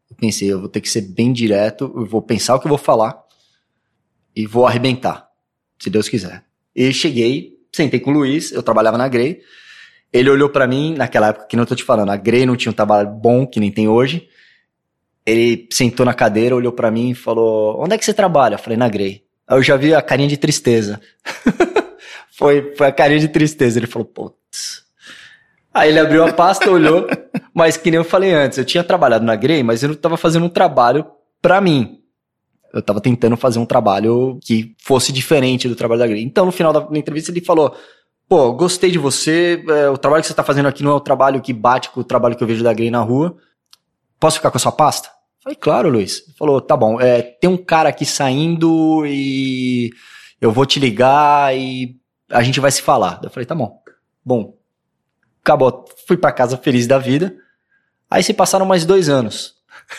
[0.07, 2.69] Eu pensei, eu vou ter que ser bem direto, eu vou pensar o que eu
[2.69, 3.19] vou falar
[4.35, 5.29] e vou arrebentar,
[5.79, 6.43] se Deus quiser.
[6.75, 9.41] E cheguei, sentei com o Luiz, eu trabalhava na Grey.
[10.13, 12.71] Ele olhou para mim, naquela época que não tô te falando, a Grey não tinha
[12.71, 14.29] um trabalho bom que nem tem hoje.
[15.25, 18.55] Ele sentou na cadeira, olhou para mim e falou: Onde é que você trabalha?
[18.55, 19.23] Eu falei: Na Grey.
[19.47, 21.01] Aí eu já vi a carinha de tristeza.
[22.39, 23.77] foi, a carinha de tristeza.
[23.77, 24.85] Ele falou: Putz.
[25.73, 27.05] Aí ele abriu a pasta, olhou,
[27.53, 30.15] mas que nem eu falei antes, eu tinha trabalhado na Grey, mas eu não estava
[30.15, 31.05] fazendo um trabalho
[31.41, 31.99] para mim.
[32.73, 36.23] Eu estava tentando fazer um trabalho que fosse diferente do trabalho da Grey.
[36.23, 37.75] Então, no final da entrevista, ele falou:
[38.27, 41.01] Pô, gostei de você, é, o trabalho que você está fazendo aqui não é o
[41.01, 43.35] trabalho que bate com o trabalho que eu vejo da Grey na rua.
[44.17, 45.09] Posso ficar com a sua pasta?
[45.43, 46.23] Falei, claro, Luiz.
[46.25, 49.89] Ele falou, tá bom, é, tem um cara aqui saindo e
[50.39, 51.99] eu vou te ligar e
[52.29, 53.19] a gente vai se falar.
[53.23, 53.81] Eu falei, tá bom.
[54.23, 54.57] Bom,
[55.41, 55.85] acabou.
[56.07, 57.35] Fui para casa feliz da vida.
[58.09, 59.55] Aí se passaram mais dois anos.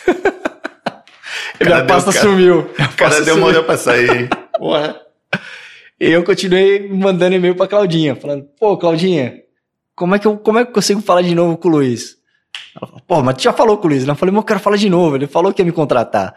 [1.61, 2.61] minha pasta cara, sumiu.
[2.61, 4.29] O cara demorou pra sair.
[4.59, 5.01] Porra.
[6.01, 9.43] E eu continuei mandando e-mail pra Claudinha, falando, pô, Claudinha,
[9.95, 12.17] como é que eu, como é que eu consigo falar de novo com o Luiz?
[12.75, 14.07] Ela falou, pô, mas tu já falou com o Luiz.
[14.07, 15.17] Eu falei, mas eu quero falar de novo.
[15.17, 16.35] Ele falou que ia me contratar.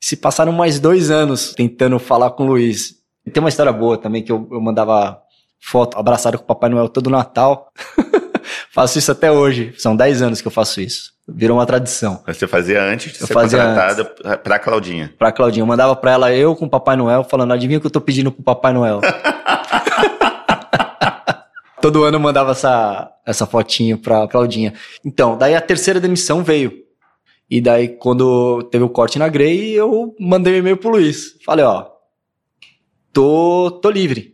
[0.00, 3.02] Se passaram mais dois anos tentando falar com o Luiz.
[3.24, 5.21] E tem uma história boa também, que eu, eu mandava
[5.62, 7.72] foto abraçado com o Papai Noel todo Natal.
[8.74, 9.72] faço isso até hoje.
[9.78, 11.12] São 10 anos que eu faço isso.
[11.28, 12.20] Virou uma tradição.
[12.26, 14.04] Você fazia antes de Eu ser fazia contratada
[14.38, 15.14] pra Claudinha.
[15.16, 15.62] Pra Claudinha.
[15.62, 18.00] Eu mandava pra ela eu com o Papai Noel, falando, adivinha o que eu tô
[18.00, 19.00] pedindo pro Papai Noel?
[21.80, 24.74] Todo ano eu mandava essa, essa fotinho pra Claudinha.
[25.04, 26.72] Então, daí a terceira demissão veio.
[27.48, 31.36] E daí, quando teve o corte na Grey, eu mandei um e-mail pro Luiz.
[31.44, 31.86] Falei, ó,
[33.12, 34.32] tô, tô livre.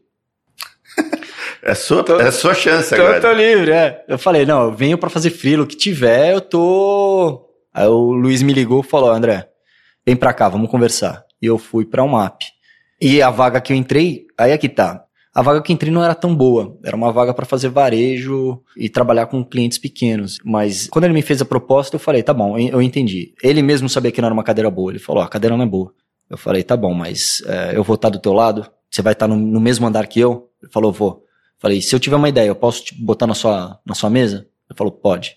[1.71, 3.21] É sua, Tô- é sua chance Tô, agora.
[3.21, 4.05] tô livre, é.
[4.09, 7.45] Eu falei, não, eu venho pra fazer frilo, o que tiver, eu tô...
[7.73, 9.49] Aí o Luiz me ligou e falou, André,
[10.07, 11.25] vem pra cá, vamos conversar.
[11.41, 12.43] E eu fui pra UMAP.
[13.01, 15.05] E a vaga que eu entrei, aí é que tá.
[15.33, 16.77] A vaga que eu entrei não era tão boa.
[16.85, 20.39] Era uma vaga pra fazer varejo e trabalhar com clientes pequenos.
[20.45, 23.35] Mas quando ele me fez a proposta, eu falei, tá bom, eu entendi.
[23.43, 24.91] Ele mesmo sabia que não era uma cadeira boa.
[24.91, 25.93] Ele falou, a cadeira não é boa.
[26.29, 28.67] Eu falei, tá bom, mas é, eu vou estar do teu lado?
[28.91, 30.49] Você vai estar no, no mesmo andar que eu?
[30.61, 31.23] Ele falou, vou.
[31.59, 34.47] Falei, se eu tiver uma ideia, eu posso te botar na sua, na sua mesa?
[34.69, 35.37] Ele falou, pode.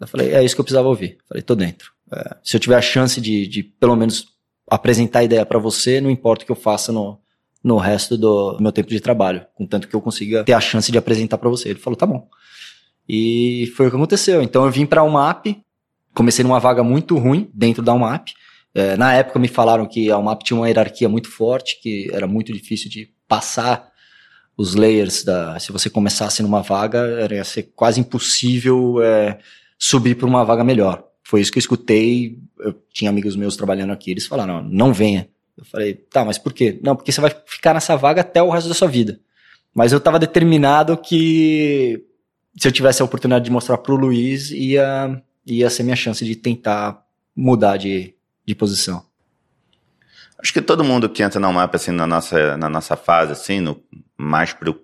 [0.00, 1.18] Eu falei, é isso que eu precisava ouvir.
[1.28, 1.92] Falei, tô dentro.
[2.12, 4.34] É, se eu tiver a chance de, de pelo menos
[4.68, 7.18] apresentar a ideia pra você, não importa o que eu faça no,
[7.62, 10.98] no resto do meu tempo de trabalho, contanto que eu consiga ter a chance de
[10.98, 11.70] apresentar pra você.
[11.70, 12.28] Ele falou, tá bom.
[13.08, 14.42] E foi o que aconteceu.
[14.42, 15.62] Então eu vim pra UMAP,
[16.12, 18.30] comecei numa vaga muito ruim dentro da UMAP.
[18.74, 22.26] É, na época me falaram que a UMAP tinha uma hierarquia muito forte, que era
[22.26, 23.90] muito difícil de passar
[24.56, 25.58] os layers da.
[25.58, 29.38] Se você começasse numa vaga, era ia ser quase impossível é,
[29.78, 31.04] subir para uma vaga melhor.
[31.22, 32.38] Foi isso que eu escutei.
[32.58, 35.28] Eu tinha amigos meus trabalhando aqui, eles falaram: não, não venha.
[35.56, 36.78] Eu falei, tá, mas por quê?
[36.82, 39.18] Não, porque você vai ficar nessa vaga até o resto da sua vida.
[39.74, 42.04] Mas eu estava determinado que
[42.58, 46.36] se eu tivesse a oportunidade de mostrar pro Luiz, ia, ia ser minha chance de
[46.36, 47.02] tentar
[47.34, 48.14] mudar de,
[48.44, 49.04] de posição.
[50.38, 53.60] Acho que todo mundo que entra na UMAP, assim, na nossa, na nossa fase, assim,
[53.60, 53.82] no,
[54.16, 54.80] mais pro,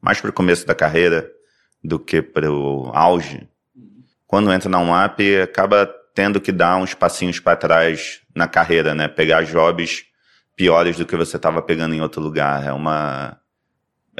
[0.00, 1.30] mais pro começo da carreira
[1.82, 3.48] do que pro auge,
[4.26, 9.08] quando entra na UMAP, acaba tendo que dar uns passinhos para trás na carreira, né?
[9.08, 10.04] Pegar jobs
[10.56, 12.66] piores do que você estava pegando em outro lugar.
[12.66, 13.38] É uma...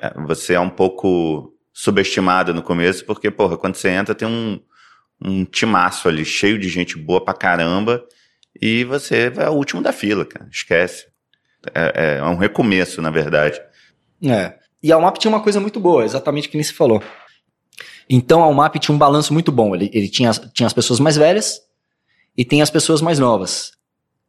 [0.01, 4.61] é, você é um pouco subestimado no começo, porque, porra, quando você entra tem um,
[5.19, 8.05] um timaço ali, cheio de gente boa pra caramba,
[8.61, 10.47] e você é o último da fila, cara.
[10.51, 11.07] Esquece.
[11.75, 13.59] É, é um recomeço, na verdade.
[14.23, 14.55] É.
[14.83, 17.03] E a UMAP tinha uma coisa muito boa, exatamente o que você falou.
[18.09, 19.75] Então a UMAP tinha um balanço muito bom.
[19.75, 21.61] Ele, ele tinha, tinha as pessoas mais velhas
[22.37, 23.73] e tem as pessoas mais novas.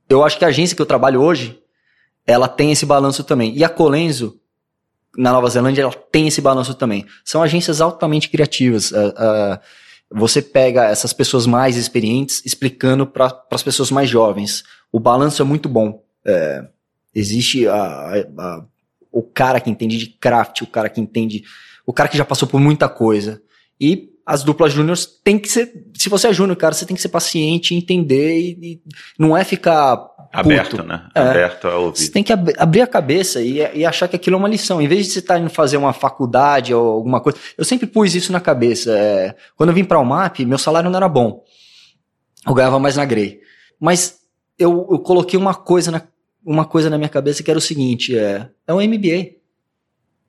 [0.09, 1.59] Eu acho que a agência que eu trabalho hoje,
[2.25, 3.55] ela tem esse balanço também.
[3.55, 4.39] E a Colenso,
[5.17, 7.05] na Nova Zelândia, ela tem esse balanço também.
[7.23, 8.91] São agências altamente criativas.
[8.91, 9.59] Uh, uh,
[10.13, 14.63] você pega essas pessoas mais experientes explicando para as pessoas mais jovens.
[14.91, 16.03] O balanço é muito bom.
[16.23, 16.65] É,
[17.15, 18.65] existe a, a, a,
[19.13, 21.43] o cara que entende de craft, o cara que entende,
[21.85, 23.41] o cara que já passou por muita coisa.
[23.79, 27.01] E as duplas júniores tem que ser, se você é júnior, cara, você tem que
[27.01, 28.81] ser paciente, entender e, e
[29.19, 31.05] não é ficar Aberto, né?
[31.13, 31.19] É.
[31.19, 31.99] Aberto a ouvir.
[31.99, 34.81] Você tem que ab abrir a cabeça e, e, achar que aquilo é uma lição.
[34.81, 37.37] Em vez de você estar tá indo fazer uma faculdade ou alguma coisa.
[37.55, 38.97] Eu sempre pus isso na cabeça.
[38.97, 41.43] É, quando eu vim para o MAP, meu salário não era bom.
[42.47, 43.41] Eu ganhava mais na Grey.
[43.79, 44.21] Mas
[44.57, 46.01] eu, eu coloquei uma coisa, na,
[46.45, 49.35] uma coisa na minha cabeça que era o seguinte: é, é um MBA.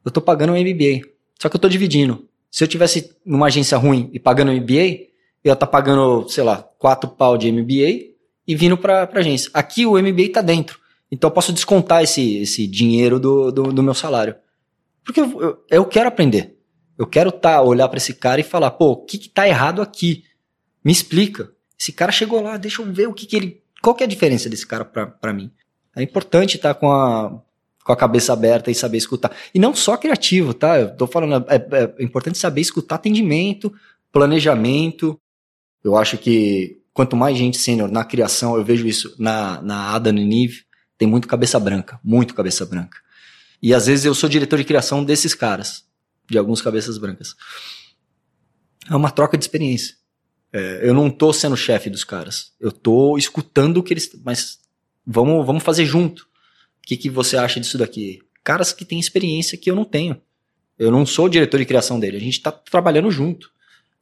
[0.04, 1.08] Eu tô pagando um MBA.
[1.40, 2.28] Só que eu tô dividindo.
[2.50, 5.08] Se eu tivesse numa agência ruim e pagando um MBA,
[5.42, 8.14] eu ia tá pagando, sei lá, quatro pau de MBA
[8.46, 9.50] e vindo para a agência.
[9.52, 10.78] Aqui o MBA está dentro.
[11.10, 14.34] Então eu posso descontar esse, esse dinheiro do, do, do meu salário.
[15.04, 16.56] Porque eu, eu, eu, quero aprender.
[16.96, 19.82] Eu quero tá, olhar para esse cara e falar, pô, o que, que tá errado
[19.82, 20.24] aqui?
[20.82, 21.52] Me explica.
[21.78, 23.62] Esse cara chegou lá, deixa eu ver o que, que ele.
[23.82, 25.50] Qual que é a diferença desse cara para mim?
[25.96, 27.40] É importante estar tá com a,
[27.84, 29.30] com a cabeça aberta e saber escutar.
[29.54, 30.78] E não só criativo, tá?
[30.80, 33.72] Eu tô falando, é, é, é importante saber escutar atendimento,
[34.12, 35.18] planejamento.
[35.82, 40.16] Eu acho que quanto mais gente sênior na criação, eu vejo isso na, na Adam
[40.16, 40.64] e Nive,
[40.96, 42.98] tem muito cabeça branca, muito cabeça branca.
[43.60, 45.84] E às vezes eu sou diretor de criação desses caras,
[46.30, 47.34] de alguns cabeças brancas.
[48.88, 49.96] É uma troca de experiência.
[50.52, 52.52] É, eu não tô sendo chefe dos caras.
[52.60, 54.10] Eu tô escutando o que eles.
[54.24, 54.58] Mas
[55.06, 56.22] vamos, vamos fazer junto.
[56.22, 58.20] O que, que você acha disso daqui?
[58.42, 60.20] Caras que têm experiência que eu não tenho.
[60.78, 62.16] Eu não sou diretor de criação dele.
[62.16, 63.50] A gente tá trabalhando junto.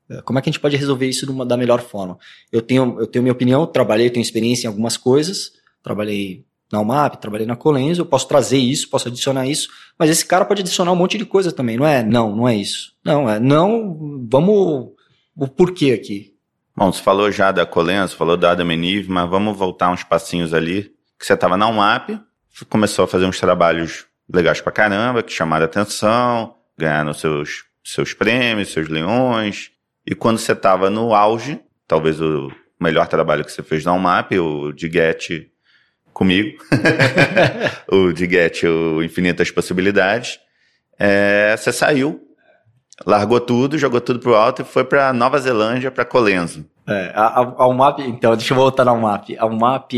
[0.09, 2.19] É, como é que a gente pode resolver isso uma, da melhor forma?
[2.51, 7.17] Eu tenho, eu tenho minha opinião, trabalhei, tenho experiência em algumas coisas, trabalhei na UMAP,
[7.21, 10.91] trabalhei na Colenso, eu posso trazer isso, posso adicionar isso, mas esse cara pode adicionar
[10.91, 12.03] um monte de coisa também, não é?
[12.03, 12.95] Não, não é isso.
[13.05, 14.93] Não, é não, vamos,
[15.37, 16.32] o porquê aqui.
[16.75, 20.55] Bom, você falou já da Colenso, falou da Adam Enive, mas vamos voltar uns passinhos
[20.55, 22.19] ali, que você estava na UMAP,
[22.69, 28.73] começou a fazer uns trabalhos legais pra caramba, que chamaram atenção, ganharam seus, seus prêmios,
[28.73, 29.71] seus leões,
[30.07, 34.33] e quando você estava no auge, talvez o melhor trabalho que você fez na UMAP,
[34.39, 35.51] o de Get
[36.13, 36.59] comigo,
[37.87, 40.41] o de Get, o Infinitas Possibilidades,
[40.99, 42.32] é, você saiu,
[43.07, 46.65] largou tudo, jogou tudo pro alto e foi para Nova Zelândia, para Colenso.
[46.87, 49.37] É, a, a, UMAP, então, deixa eu voltar na UMAP.
[49.39, 49.95] A UMAP,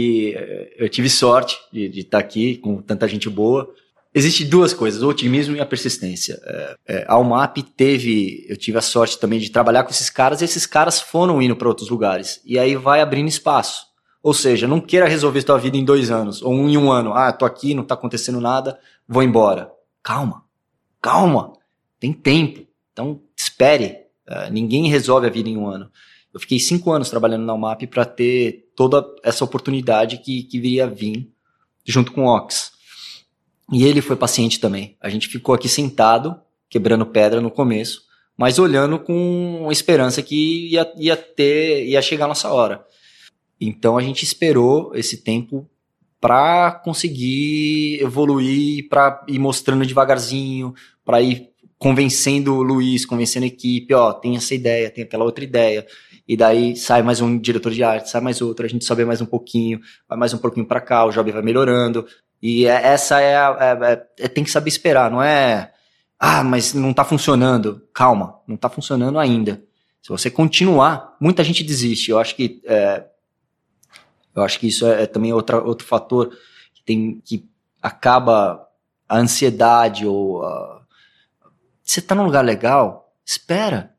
[0.76, 3.68] eu tive sorte de estar tá aqui com tanta gente boa.
[4.14, 6.40] Existem duas coisas, o otimismo e a persistência.
[6.44, 10.40] É, é, a UMAP teve, eu tive a sorte também de trabalhar com esses caras
[10.40, 12.40] e esses caras foram indo para outros lugares.
[12.44, 13.86] E aí vai abrindo espaço.
[14.22, 17.12] Ou seja, não queira resolver sua vida em dois anos ou em um ano.
[17.12, 19.70] Ah, tô aqui, não tá acontecendo nada, vou embora.
[20.00, 20.44] Calma,
[21.02, 21.52] calma,
[21.98, 22.64] tem tempo.
[22.94, 24.04] Então espere.
[24.26, 25.90] Uh, ninguém resolve a vida em um ano.
[26.32, 30.84] Eu fiquei cinco anos trabalhando na UMAP para ter toda essa oportunidade que, que viria
[30.84, 31.30] a vir
[31.84, 32.72] junto com o Ox.
[33.70, 34.96] E ele foi paciente também.
[35.00, 38.02] A gente ficou aqui sentado, quebrando pedra no começo,
[38.36, 42.84] mas olhando com esperança que ia, ia ter, ia chegar a nossa hora.
[43.60, 45.68] Então a gente esperou esse tempo
[46.20, 53.92] para conseguir evoluir, para ir mostrando devagarzinho, para ir convencendo o Luiz, convencendo a equipe,
[53.94, 55.86] ó, tem essa ideia, tem aquela outra ideia.
[56.26, 59.20] E daí sai mais um diretor de arte, sai mais outro, a gente sobe mais
[59.20, 62.06] um pouquinho, vai mais um pouquinho para cá, o job vai melhorando.
[62.40, 65.72] E é, essa é, a, é, é, é, tem que saber esperar, não é,
[66.18, 67.86] ah, mas não tá funcionando.
[67.92, 69.62] Calma, não tá funcionando ainda.
[70.02, 72.10] Se você continuar, muita gente desiste.
[72.10, 73.04] Eu acho que, é,
[74.34, 76.30] eu acho que isso é, é, também outra, outro fator
[76.74, 77.48] que tem, que
[77.82, 78.66] acaba
[79.08, 80.73] a ansiedade ou a,
[81.84, 83.94] você tá num lugar legal, espera.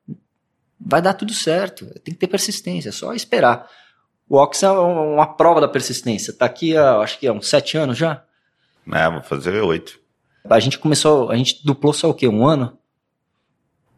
[0.80, 1.86] Vai dar tudo certo.
[2.04, 3.70] Tem que ter persistência, é só esperar.
[4.28, 6.34] O Ox é uma prova da persistência.
[6.34, 8.24] Tá aqui há, acho que há uns sete anos já.
[8.92, 10.00] É, vou fazer oito.
[10.50, 12.28] A gente começou, a gente duplou só o quê?
[12.28, 12.78] Um ano?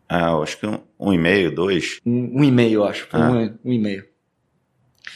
[0.09, 1.99] Eu acho que um, um e meio, dois.
[2.05, 3.07] Um, um e meio, acho.
[3.11, 3.29] Ah.
[3.29, 4.05] Um, um e meio.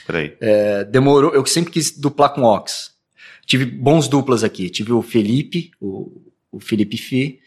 [0.05, 0.35] Peraí.
[0.41, 2.93] É, demorou, eu sempre quis duplar com o Ox.
[3.45, 4.69] Tive bons duplas aqui.
[4.69, 7.39] Tive o Felipe, o, o Felipe Fi,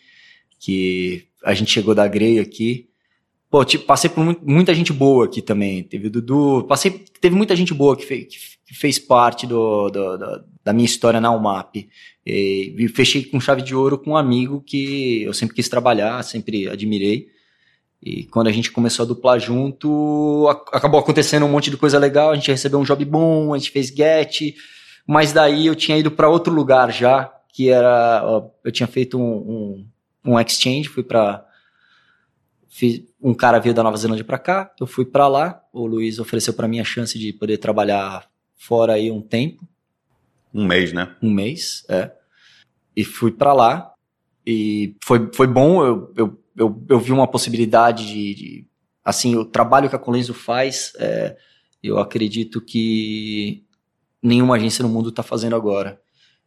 [0.65, 2.89] que a gente chegou da Grey aqui.
[3.51, 5.83] Pô, tipo, passei por muita gente boa aqui também.
[5.83, 8.27] Teve o Dudu, passei, teve muita gente boa que fez,
[8.67, 11.87] que fez parte do, do, do, da minha história na UMAP.
[12.27, 16.25] E, e, fechei com chave de ouro com um amigo que eu sempre quis trabalhar,
[16.25, 17.29] sempre admirei.
[18.03, 22.31] E quando a gente começou a duplar junto, acabou acontecendo um monte de coisa legal.
[22.31, 24.55] A gente recebeu um job bom, a gente fez get,
[25.07, 28.51] mas daí eu tinha ido para outro lugar já, que era.
[28.65, 29.87] Eu tinha feito um, um,
[30.25, 31.47] um exchange, fui para
[33.23, 36.53] um cara veio da Nova Zelândia para cá, eu fui para lá, o Luiz ofereceu
[36.53, 39.67] para mim a chance de poder trabalhar fora aí um tempo.
[40.53, 41.15] Um mês, né?
[41.23, 42.11] Um mês, é.
[42.97, 43.93] E fui para lá
[44.47, 48.67] e foi, foi bom, eu, eu, eu, eu vi uma possibilidade de, de,
[49.05, 51.37] assim, o trabalho que a Colenso faz, é,
[51.83, 53.65] eu acredito que
[54.23, 56.01] nenhuma agência no mundo está fazendo agora.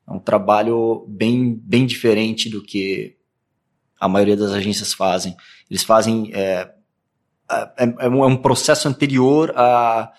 [0.07, 3.16] É um trabalho bem, bem diferente do que
[3.99, 5.35] a maioria das agências fazem.
[5.69, 6.31] Eles fazem.
[6.33, 6.71] É,
[7.49, 10.11] é, é, é um processo anterior a,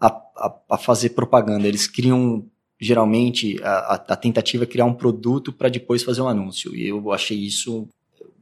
[0.00, 1.66] a, a, fazer propaganda.
[1.66, 2.46] Eles criam,
[2.78, 6.74] geralmente, a, a tentativa é criar um produto para depois fazer um anúncio.
[6.74, 7.88] E eu achei isso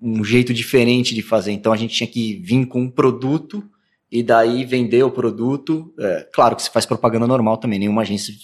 [0.03, 1.53] um jeito diferente de fazer.
[1.53, 3.64] Então a gente tinha que vir com um produto
[4.11, 5.93] e daí vender o produto.
[5.99, 8.35] É, claro que se faz propaganda normal também, nenhuma agência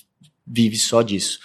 [0.47, 1.39] vive só disso.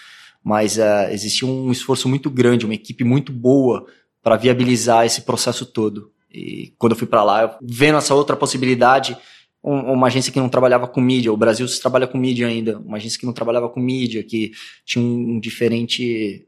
[0.43, 3.85] Mas uh, existia um esforço muito grande, uma equipe muito boa
[4.25, 6.11] para viabilizar esse processo todo.
[6.33, 9.15] E quando eu fui para lá, eu, vendo essa outra possibilidade,
[9.63, 12.79] um, uma agência que não trabalhava com mídia, o Brasil se trabalha com mídia ainda,
[12.79, 14.51] uma agência que não trabalhava com mídia, que
[14.83, 16.47] tinha um, um diferente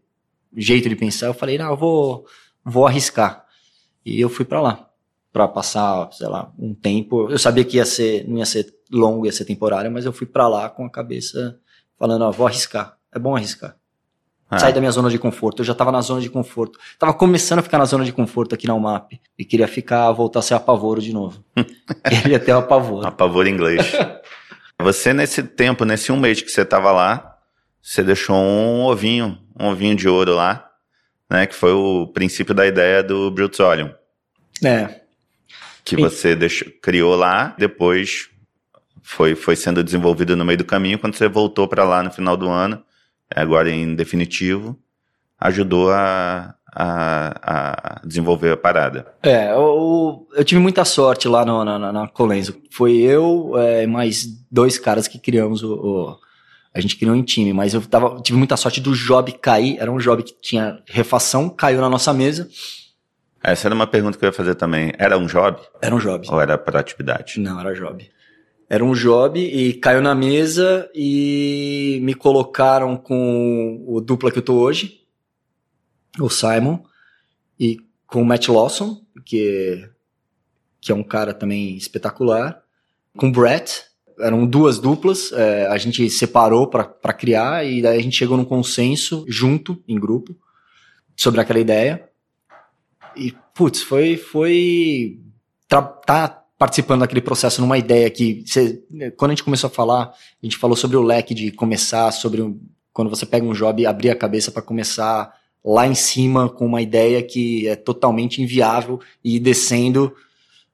[0.56, 2.26] jeito de pensar, eu falei, não, eu vou,
[2.66, 3.46] vou arriscar.
[4.04, 4.90] E eu fui para lá
[5.32, 7.30] para passar, sei lá, um tempo.
[7.30, 10.26] Eu sabia que ia ser, não ia ser longo, ia ser temporário, mas eu fui
[10.26, 11.60] para lá com a cabeça
[11.96, 12.98] falando, ó, vou arriscar.
[13.14, 13.78] É bom arriscar.
[14.50, 14.60] Ah.
[14.60, 15.62] Sair da minha zona de conforto.
[15.62, 16.80] Eu já tava na zona de conforto.
[16.98, 19.20] Tava começando a ficar na zona de conforto aqui na UMAP.
[19.38, 21.44] E queria ficar, voltar a ser apavoro de novo.
[22.08, 23.06] queria ter o apavoro.
[23.06, 23.92] Apavoro inglês.
[24.80, 27.38] você, nesse tempo, nesse um mês que você tava lá,
[27.82, 30.70] você deixou um ovinho, um ovinho de ouro lá,
[31.30, 31.46] né?
[31.46, 33.92] Que foi o princípio da ideia do Brutzolium.
[34.64, 35.08] É
[35.88, 38.30] que você deixou, criou lá, depois
[39.02, 41.00] foi, foi sendo desenvolvido no meio do caminho.
[41.00, 42.84] Quando você voltou para lá no final do ano,
[43.36, 44.78] agora em definitivo,
[45.40, 49.08] ajudou a, a, a desenvolver a parada.
[49.24, 52.56] É, eu, eu tive muita sorte lá no, na, na Colenso.
[52.72, 56.18] Foi eu é, mais dois caras que criamos o, o,
[56.74, 59.78] a gente criou em time, mas eu tava, tive muita sorte do job cair.
[59.80, 62.48] Era um job que tinha refação, caiu na nossa mesa.
[63.44, 64.92] Essa era uma pergunta que eu ia fazer também.
[64.98, 65.60] Era um job?
[65.82, 66.28] Era um job.
[66.30, 67.40] Ou era para atividade?
[67.40, 68.08] Não, era job.
[68.70, 74.44] Era um job e caiu na mesa e me colocaram com o dupla que eu
[74.44, 75.06] tô hoje,
[76.20, 76.84] o Simon,
[77.58, 79.90] e com o Matt Lawson, que,
[80.82, 82.62] que é um cara também espetacular,
[83.16, 83.86] com o Brett.
[84.20, 88.44] Eram duas duplas, é, a gente separou para criar e daí a gente chegou num
[88.44, 90.36] consenso junto, em grupo,
[91.16, 92.10] sobre aquela ideia.
[93.16, 94.18] E, putz, foi.
[94.18, 95.20] foi
[95.68, 98.44] tá participando daquele processo numa ideia que.
[98.46, 98.84] Cê,
[99.16, 102.42] quando a gente começou a falar, a gente falou sobre o leque de começar, sobre
[102.42, 102.60] um,
[102.92, 105.34] quando você pega um job abrir a cabeça para começar
[105.64, 110.16] lá em cima com uma ideia que é totalmente inviável e ir descendo.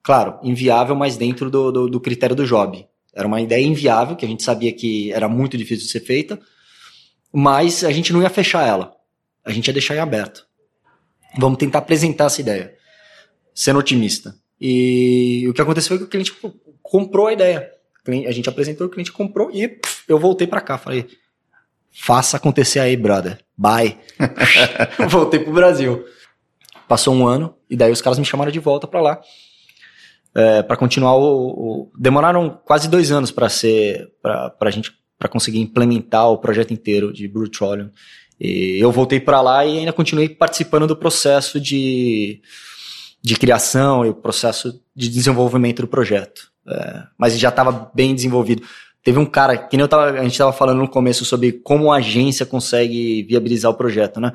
[0.02, 2.86] Claro, inviável, mas dentro do, do, do critério do job.
[3.14, 6.38] Era uma ideia inviável, que a gente sabia que era muito difícil de ser feita,
[7.32, 8.92] mas a gente não ia fechar ela.
[9.44, 10.46] A gente ia deixar em aberto.
[11.38, 12.74] Vamos tentar apresentar essa ideia,
[13.54, 14.34] sendo otimista.
[14.66, 16.34] E o que aconteceu foi que o cliente
[16.82, 17.70] comprou a ideia.
[18.26, 20.78] A gente apresentou, o cliente comprou e eu voltei para cá.
[20.78, 21.06] Falei,
[21.92, 23.40] faça acontecer aí, brother.
[23.54, 23.98] Bye.
[25.10, 26.02] voltei pro Brasil.
[26.88, 29.20] Passou um ano e daí os caras me chamaram de volta para lá.
[30.34, 35.28] É, para continuar o, o, demoraram quase dois anos para ser para a gente para
[35.28, 37.90] conseguir implementar o projeto inteiro de Brutrolium
[38.40, 42.40] e eu voltei para lá e ainda continuei participando do processo de,
[43.24, 46.52] de criação e o processo de desenvolvimento do projeto.
[46.68, 48.62] É, mas já estava bem desenvolvido.
[49.02, 51.96] Teve um cara, que nem tava, a gente estava falando no começo sobre como a
[51.96, 54.32] agência consegue viabilizar o projeto, né?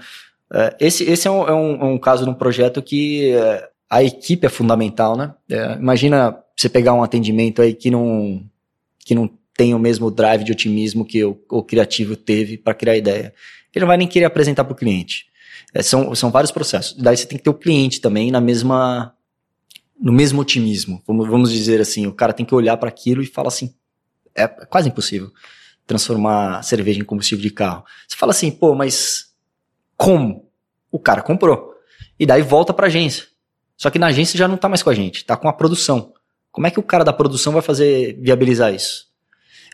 [0.52, 4.04] É, esse esse é, um, é, um, um caso de um projeto que é, a
[4.04, 5.36] equipe é fundamental, né?
[5.48, 8.44] É, imagina você pegar um atendimento aí que não,
[9.06, 12.94] que não tem o mesmo drive de otimismo que o, o criativo teve para criar
[12.94, 13.34] a ideia
[13.74, 15.28] ele não vai nem querer apresentar para o cliente.
[15.74, 16.96] É, são, são vários processos.
[16.98, 19.14] Daí você tem que ter o cliente também na mesma
[20.00, 21.04] no mesmo otimismo.
[21.06, 23.76] Vamos, vamos dizer assim, o cara tem que olhar para aquilo e falar assim,
[24.34, 25.32] é quase impossível
[25.86, 27.84] transformar cerveja em combustível de carro.
[28.08, 29.34] Você fala assim, pô, mas
[29.98, 30.48] como?
[30.92, 31.74] O cara comprou.
[32.20, 33.26] E daí volta para a agência.
[33.76, 36.14] Só que na agência já não está mais com a gente, está com a produção.
[36.52, 39.09] Como é que o cara da produção vai fazer viabilizar isso?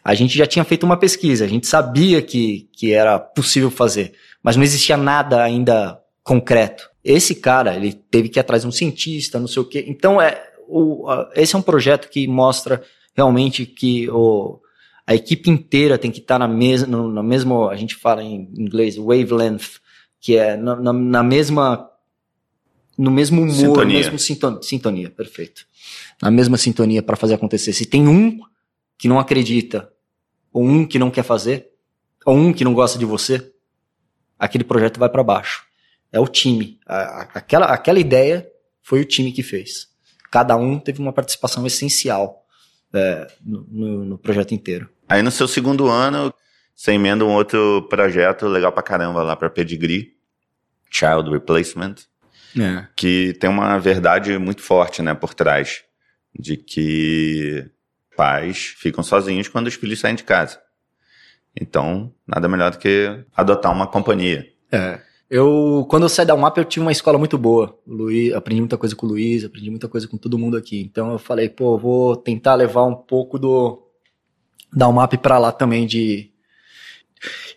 [0.06, 4.14] A gente já tinha feito uma pesquisa, a gente sabia que, que era possível fazer,
[4.43, 6.88] mas não existia nada ainda concreto.
[7.03, 9.84] Esse cara, ele teve que ir atrás de um cientista, não sei o quê.
[9.88, 12.84] Então, é, o, esse é um projeto que mostra
[13.16, 14.60] realmente que o,
[15.08, 18.47] a equipe inteira tem que estar na mesma, no, na mesma, a gente fala em
[18.56, 19.80] inglês, wavelength,
[20.22, 21.89] que é na, na, na mesma,
[22.95, 23.97] no mesmo humor, sintonia.
[23.97, 25.66] mesmo sintonia, sintonia, perfeito.
[26.22, 27.74] Na mesma sintonia para fazer acontecer.
[27.74, 28.39] Se tem um
[28.99, 29.91] que não acredita
[30.56, 31.68] ou um que não quer fazer,
[32.26, 33.51] ou um que não gosta de você,
[34.39, 35.66] aquele projeto vai para baixo.
[36.14, 36.80] É o time.
[36.86, 38.49] Aquela, aquela ideia
[38.82, 39.89] foi o time que fez.
[40.32, 42.45] Cada um teve uma participação essencial
[42.93, 44.89] é, no, no, no projeto inteiro.
[45.10, 46.34] Aí no seu segundo ano,
[46.74, 50.14] você emenda um outro projeto legal pra caramba lá pra Pedigree,
[50.89, 51.95] Child Replacement,
[52.58, 52.88] É.
[52.95, 55.84] que tem uma verdade muito forte, né, por trás,
[56.34, 57.70] de que
[58.16, 60.59] pais ficam sozinhos quando os filhos saem de casa.
[61.59, 64.45] Então, nada melhor do que adotar uma companhia.
[64.72, 64.99] É.
[65.30, 67.80] Eu, quando eu saí da UMAP, eu tive uma escola muito boa.
[67.88, 70.82] Luiz, aprendi muita coisa com o Luiz, aprendi muita coisa com todo mundo aqui.
[70.82, 73.82] Então eu falei, pô, vou tentar levar um pouco do
[74.72, 76.32] da UMAP pra lá também de.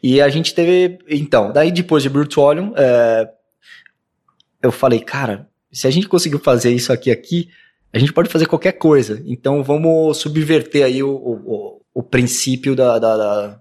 [0.03, 0.99] E a gente teve.
[1.09, 3.29] Então, daí depois de Brutuolium, é,
[4.63, 7.51] eu falei, cara, se a gente conseguiu fazer isso aqui aqui,
[7.93, 9.23] a gente pode fazer qualquer coisa.
[9.27, 13.61] Então vamos subverter aí o, o, o- princípio da, da- da-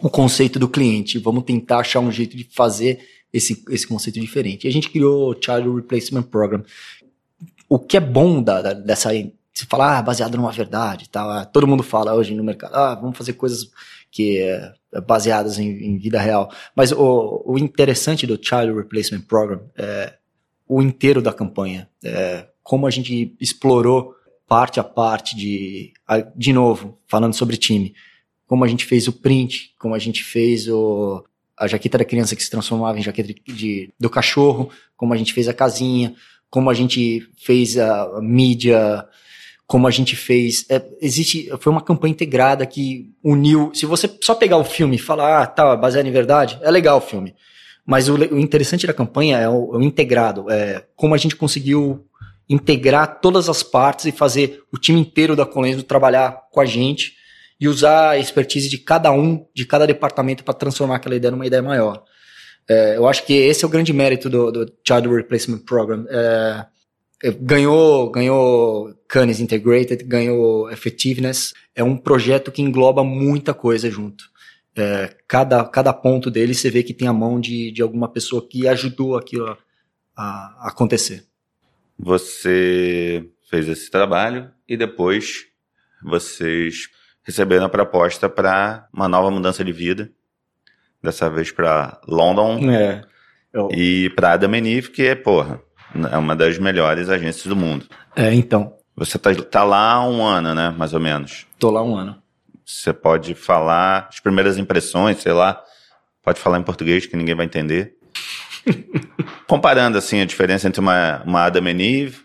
[0.00, 1.18] o conceito do cliente.
[1.18, 3.00] Vamos tentar achar um jeito de fazer
[3.32, 4.64] esse, esse conceito diferente.
[4.64, 6.62] E a gente criou o Child Replacement Program.
[7.68, 9.10] O que é bom da, da- dessa.
[9.52, 13.16] Se falar ah, baseado numa verdade, ah, todo mundo fala hoje no mercado, ah, vamos
[13.16, 13.70] fazer coisas
[14.10, 14.72] que é
[15.06, 16.50] baseadas em, em vida real.
[16.74, 20.14] Mas o, o interessante do Child Replacement Program é
[20.68, 21.88] o inteiro da campanha.
[22.02, 24.12] É, como a gente explorou
[24.48, 25.92] parte a parte de.
[26.34, 27.94] De novo, falando sobre time
[28.46, 31.24] como a gente fez o print, como a gente fez o,
[31.58, 35.16] a jaqueta da criança que se transformava em jaqueta de, de- do cachorro, como a
[35.16, 36.14] gente fez a casinha,
[36.50, 39.06] como a gente fez a, a mídia,
[39.66, 40.66] como a gente fez.
[40.68, 43.70] é, existe, foi uma campanha integrada que uniu.
[43.74, 46.98] Se você só pegar o filme e falar, ah, tá, baseado em verdade, é legal
[46.98, 47.34] o filme.
[47.84, 52.04] Mas o, o interessante da campanha é o, o integrado, é como a gente conseguiu
[52.48, 57.14] integrar todas as partes e fazer o time inteiro da Colenso trabalhar com a gente
[57.60, 61.46] e usar a expertise de cada um, de cada departamento para transformar aquela ideia numa
[61.46, 62.04] ideia maior.
[62.68, 66.06] É, eu acho que esse é o grande mérito do, do Child Replacement Program.
[66.08, 66.66] É,
[67.22, 71.52] é, ganhou, ganhou Cannes Integrated, ganhou Effectiveness.
[71.74, 74.24] É um projeto que engloba muita coisa junto.
[74.76, 78.46] É, cada, cada ponto dele você vê que tem a mão de, de alguma pessoa
[78.46, 79.56] que ajudou aquilo a,
[80.16, 81.24] a acontecer.
[81.98, 85.44] Você fez esse trabalho e depois
[86.02, 86.88] vocês
[87.22, 90.10] receberam a proposta para uma nova mudança de vida,
[91.02, 93.02] dessa vez para London É.
[93.52, 95.60] Eu- e para Adam Eve, que é, porra,
[96.12, 97.86] é uma das melhores agências do mundo.
[98.16, 101.46] é, então, Você tá, tá lá há um ano, né, mais ou menos.
[101.58, 102.20] tô lá um ano.
[102.64, 105.62] Você pode falar as primeiras impressões, sei lá,
[106.22, 107.96] pode falar em português que ninguém vai entender.
[109.46, 112.16] Comparando assim a diferença entre uma, uma Adam Eve,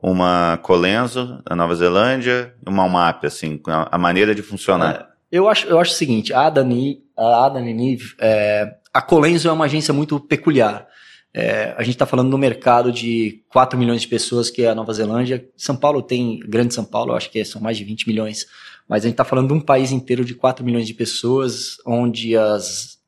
[0.00, 5.08] uma Colenso da Nova Zelândia uma UMAP, assim, a, a maneira de funcionar.
[5.30, 9.52] Eu acho, eu acho o seguinte, a Adani, a Adani Nive, é, a Colenso é
[9.52, 10.86] uma agência muito peculiar.
[11.34, 14.74] É, a gente está falando no mercado de 4 milhões de pessoas, que é a
[14.74, 15.46] Nova Zelândia.
[15.56, 18.46] São Paulo tem, Grande São Paulo, eu acho que são mais de 20 milhões.
[18.88, 22.34] Mas a gente está falando de um país inteiro de 4 milhões de pessoas, onde
[22.36, 22.98] as,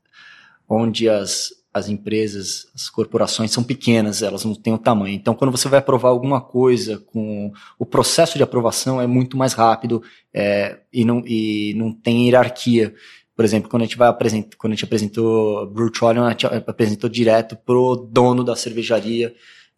[0.68, 5.14] onde as, as empresas, as corporações são pequenas, elas não têm o tamanho.
[5.14, 9.52] Então, quando você vai aprovar alguma coisa, com o processo de aprovação é muito mais
[9.52, 10.02] rápido
[10.34, 12.92] é, e, não, e não tem hierarquia.
[13.36, 17.08] Por exemplo, quando a gente vai apresentar, quando a gente apresentou Brucholion, a gente apresentou
[17.08, 19.32] direto pro dono da cervejaria,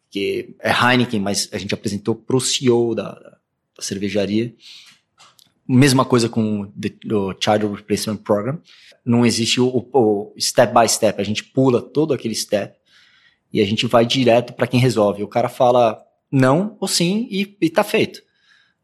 [0.09, 4.53] que é Heineken, mas a gente apresentou pro CEO da, da cervejaria.
[5.67, 8.59] Mesma coisa com o Child Replacement Program.
[9.05, 12.75] Não existe o, o- step by step, a gente pula todo aquele step
[13.51, 15.23] e a gente vai direto para quem resolve.
[15.23, 16.01] O cara fala
[16.31, 18.21] não ou sim e, e tá feito.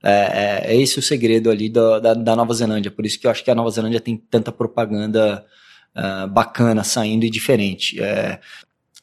[0.02, 2.92] É, é, é esse o segredo ali da, da, da Nova Zelândia.
[2.92, 5.46] Por isso que eu acho que a Nova Zelândia tem tanta propaganda
[5.94, 8.02] ah, bacana saindo e diferente.
[8.02, 8.40] É,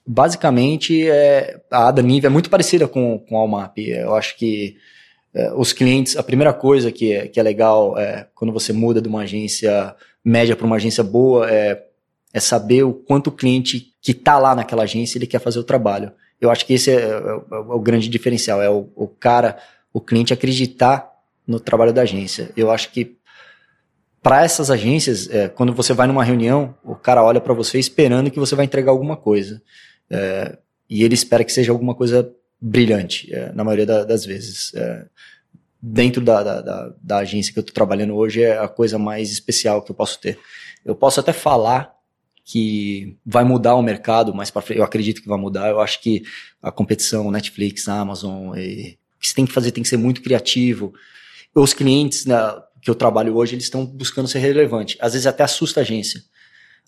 [0.06, 3.76] basicamente, é, a Ada Nive é muito parecida com, com a Almap.
[3.78, 4.76] Eu acho que
[5.54, 9.08] os clientes, a primeira coisa que é, que é legal é, quando você muda de
[9.08, 11.84] uma agência média para uma agência boa é,
[12.32, 15.64] é saber o quanto o cliente que está lá naquela agência ele quer fazer o
[15.64, 16.12] trabalho.
[16.40, 19.56] Eu acho que esse é, é o- é o grande diferencial, é o, o cara,
[19.92, 21.10] o cliente acreditar
[21.46, 22.50] no trabalho da agência.
[22.56, 23.16] Eu acho que
[24.22, 28.30] para essas agências, é, quando você vai numa reunião, o cara olha para você esperando
[28.30, 29.62] que você vai entregar alguma coisa.
[30.10, 30.58] É,
[30.90, 32.28] e ele espera que seja alguma coisa
[32.60, 34.72] brilhante, é, na maioria da- das vezes.
[34.74, 35.06] É,
[35.80, 39.82] dentro da, da, da, agência que eu estou trabalhando hoje, é a coisa mais especial
[39.82, 40.38] que eu posso ter.
[40.84, 41.94] Eu posso até falar
[42.44, 44.78] que vai mudar o mercado mais para frente.
[44.78, 45.68] Eu acredito que vai mudar.
[45.68, 46.22] Eu acho que
[46.62, 50.22] a competição Netflix, Amazon, e, o que você tem que fazer tem que ser muito
[50.22, 50.94] criativo.
[51.54, 52.36] Os clientes né,
[52.80, 54.96] que eu trabalho hoje, eles estão buscando ser relevante.
[55.00, 56.22] Às vezes até assusta a agência.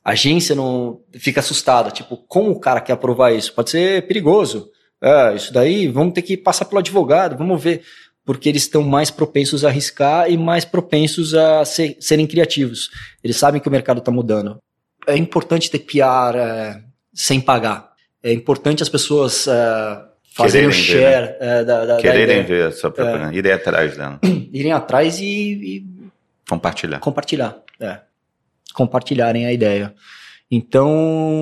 [0.04, 3.52] A agência não fica assustada, tipo, como o cara quer aprovar isso?
[3.52, 4.70] Pode ser perigoso.
[5.02, 7.82] É, isso daí, vamos ter que passar pelo advogado, vamos ver.
[8.24, 12.90] porque eles estão mais propensos a arriscar e mais propensos a ser, serem criativos.
[13.24, 14.58] Eles sabem que o mercado está mudando.
[15.06, 16.82] É importante ter PR é,
[17.14, 17.92] sem pagar.
[18.22, 20.02] É importante as pessoas é,
[20.34, 21.36] fazerem o share ver, né?
[21.40, 24.20] É, da, da, Quererem da ver a sua propaganda, irem atrás dela.
[24.52, 25.86] Irem atrás e, e
[26.48, 26.98] compartilhar.
[27.00, 28.00] Compartilhar, é.
[28.74, 29.94] Compartilharem a ideia.
[30.50, 30.88] Então,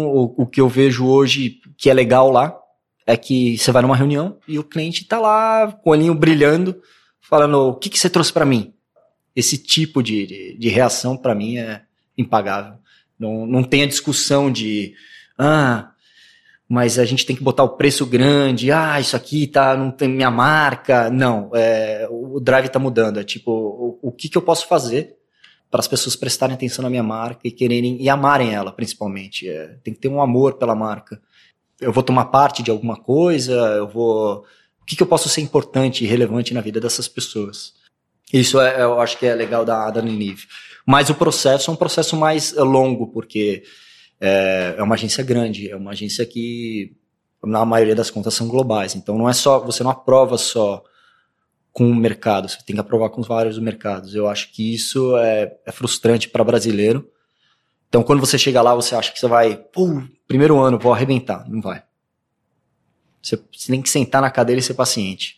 [0.07, 2.57] o, o que eu vejo hoje que é legal lá
[3.07, 6.83] é que você vai numa reunião e o cliente está lá com o olhinho brilhando,
[7.21, 8.75] falando: o que, que você trouxe para mim?
[9.35, 11.83] Esse tipo de, de, de reação, para mim, é
[12.19, 12.75] impagável.
[13.19, 14.95] Não, não tem a discussão de.
[15.39, 15.93] Ah,
[16.69, 20.09] mas a gente tem que botar o preço grande, ah, isso aqui tá, não tem
[20.09, 21.09] minha marca.
[21.09, 23.21] Não, é, o drive tá mudando.
[23.21, 25.15] É tipo, o, o que, que eu posso fazer
[25.71, 29.49] para as pessoas prestarem atenção na minha marca e quererem e amarem ela, principalmente.
[29.49, 31.21] É, tem que ter um amor pela marca.
[31.81, 34.45] Eu vou tomar parte de alguma coisa, eu vou.
[34.81, 37.75] O que, que eu posso ser importante e relevante na vida dessas pessoas?
[38.33, 40.47] Isso é, eu acho que é legal da, da Ninive.
[40.87, 43.65] Mas o processo é um processo mais longo, porque
[44.21, 46.97] é, é uma agência grande, é uma agência que,
[47.45, 48.95] na maioria das contas, são globais.
[48.95, 49.61] Então não é só.
[49.61, 50.83] Você não aprova só
[51.73, 54.15] com o mercado, você tem que aprovar com vários mercados.
[54.15, 57.07] Eu acho que isso é, é frustrante para brasileiro.
[57.89, 59.61] Então, quando você chega lá, você acha que você vai,
[60.27, 61.49] primeiro ano, vou arrebentar.
[61.49, 61.83] Não vai.
[63.23, 65.37] Você, você tem que sentar na cadeira e ser paciente.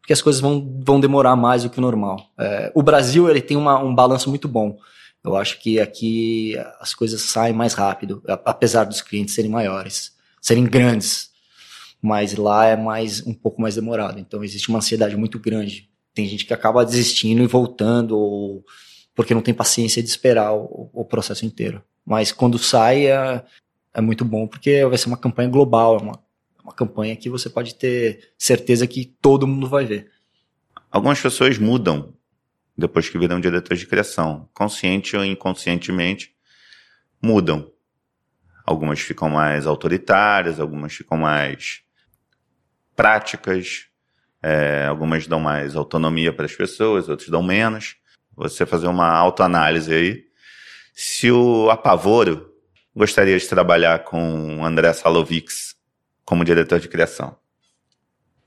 [0.00, 2.30] Porque as coisas vão, vão demorar mais do que o normal.
[2.38, 4.78] É, o Brasil, ele tem uma, um balanço muito bom.
[5.22, 10.64] Eu acho que aqui as coisas saem mais rápido, apesar dos clientes serem maiores, serem
[10.64, 11.30] grandes
[12.00, 14.18] mas lá é mais um pouco mais demorado.
[14.18, 15.88] Então existe uma ansiedade muito grande.
[16.14, 18.64] Tem gente que acaba desistindo e voltando, ou
[19.14, 21.82] porque não tem paciência de esperar o, o processo inteiro.
[22.10, 23.44] Mas quando sai é,
[23.94, 26.20] é, muito bom, porque vai ser uma campanha global, é uma,
[26.64, 30.10] uma campanha que você pode ter certeza que todo mundo vai ver.
[30.90, 32.12] Algumas pessoas mudam
[32.76, 36.34] depois que viram diretores de criação, consciente ou inconscientemente,
[37.22, 37.70] mudam.
[38.66, 41.82] Algumas ficam mais autoritárias, algumas ficam mais
[42.96, 43.86] práticas,
[44.42, 47.94] é, algumas dão mais autonomia para as pessoas, outras dão menos.
[48.34, 50.29] Você fazer uma autoanálise aí.
[51.02, 52.52] Se o Apavoro
[52.94, 55.74] gostaria de trabalhar com André Salovics
[56.26, 57.38] como diretor de criação?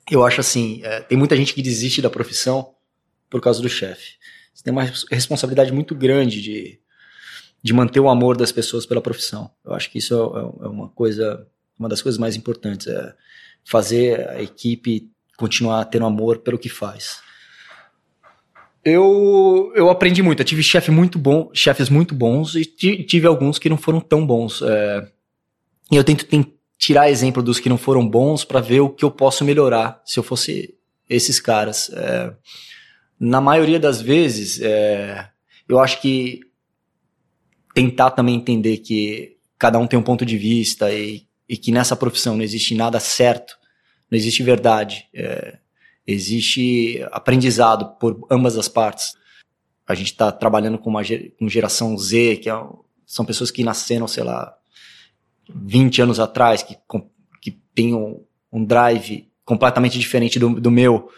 [0.07, 2.75] Eu acho assim, é, tem muita gente que desiste da profissão
[3.27, 4.17] por causa do chefe.
[4.53, 6.79] Você tem uma responsabilidade muito grande de,
[7.63, 9.49] de manter o amor das pessoas pela profissão.
[9.65, 11.47] Eu acho que isso é, é uma coisa,
[11.79, 12.85] uma das coisas mais importantes.
[12.85, 13.15] É,
[13.65, 17.19] fazer a equipe continuar tendo amor pelo que faz.
[18.83, 20.41] Eu, eu aprendi muito.
[20.41, 24.25] Eu tive chefe muito bom, chefes muito bons e tive alguns que não foram tão
[24.25, 24.61] bons.
[24.61, 25.07] É,
[25.91, 26.25] e eu tento,
[26.77, 30.19] tirar exemplo dos que não foram bons para ver o que eu posso melhorar se
[30.19, 30.75] eu fosse
[31.09, 31.89] esses caras.
[31.93, 32.33] É,
[33.19, 35.29] na maioria das vezes, é,
[35.67, 36.41] eu acho que
[37.73, 41.95] tentar também entender que cada um tem um ponto de vista e e que nessa
[41.95, 43.57] profissão não existe nada certo,
[44.09, 45.57] não existe verdade, é,
[46.05, 49.15] existe aprendizado por ambas as partes.
[49.87, 51.01] A gente está trabalhando com uma
[51.39, 52.53] com geração Z, que é,
[53.05, 54.55] são pessoas que nasceram, sei lá,
[55.53, 56.77] 20 anos atrás, que,
[57.41, 61.09] que tem um, um drive completamente diferente do, do meu.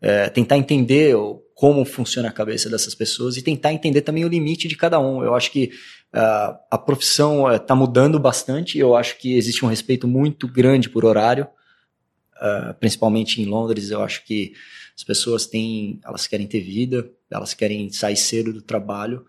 [0.00, 1.14] É, tentar entender
[1.54, 5.22] como funciona a cabeça dessas pessoas e tentar entender também o limite de cada um.
[5.22, 5.70] Eu acho que
[6.12, 8.78] uh, a profissão está uh, mudando bastante.
[8.78, 11.46] Eu acho que existe um respeito muito grande por horário,
[12.44, 13.90] uh, principalmente em Londres.
[13.90, 14.52] Eu acho que
[14.96, 19.24] as pessoas têm, elas querem ter vida, elas querem sair cedo do trabalho.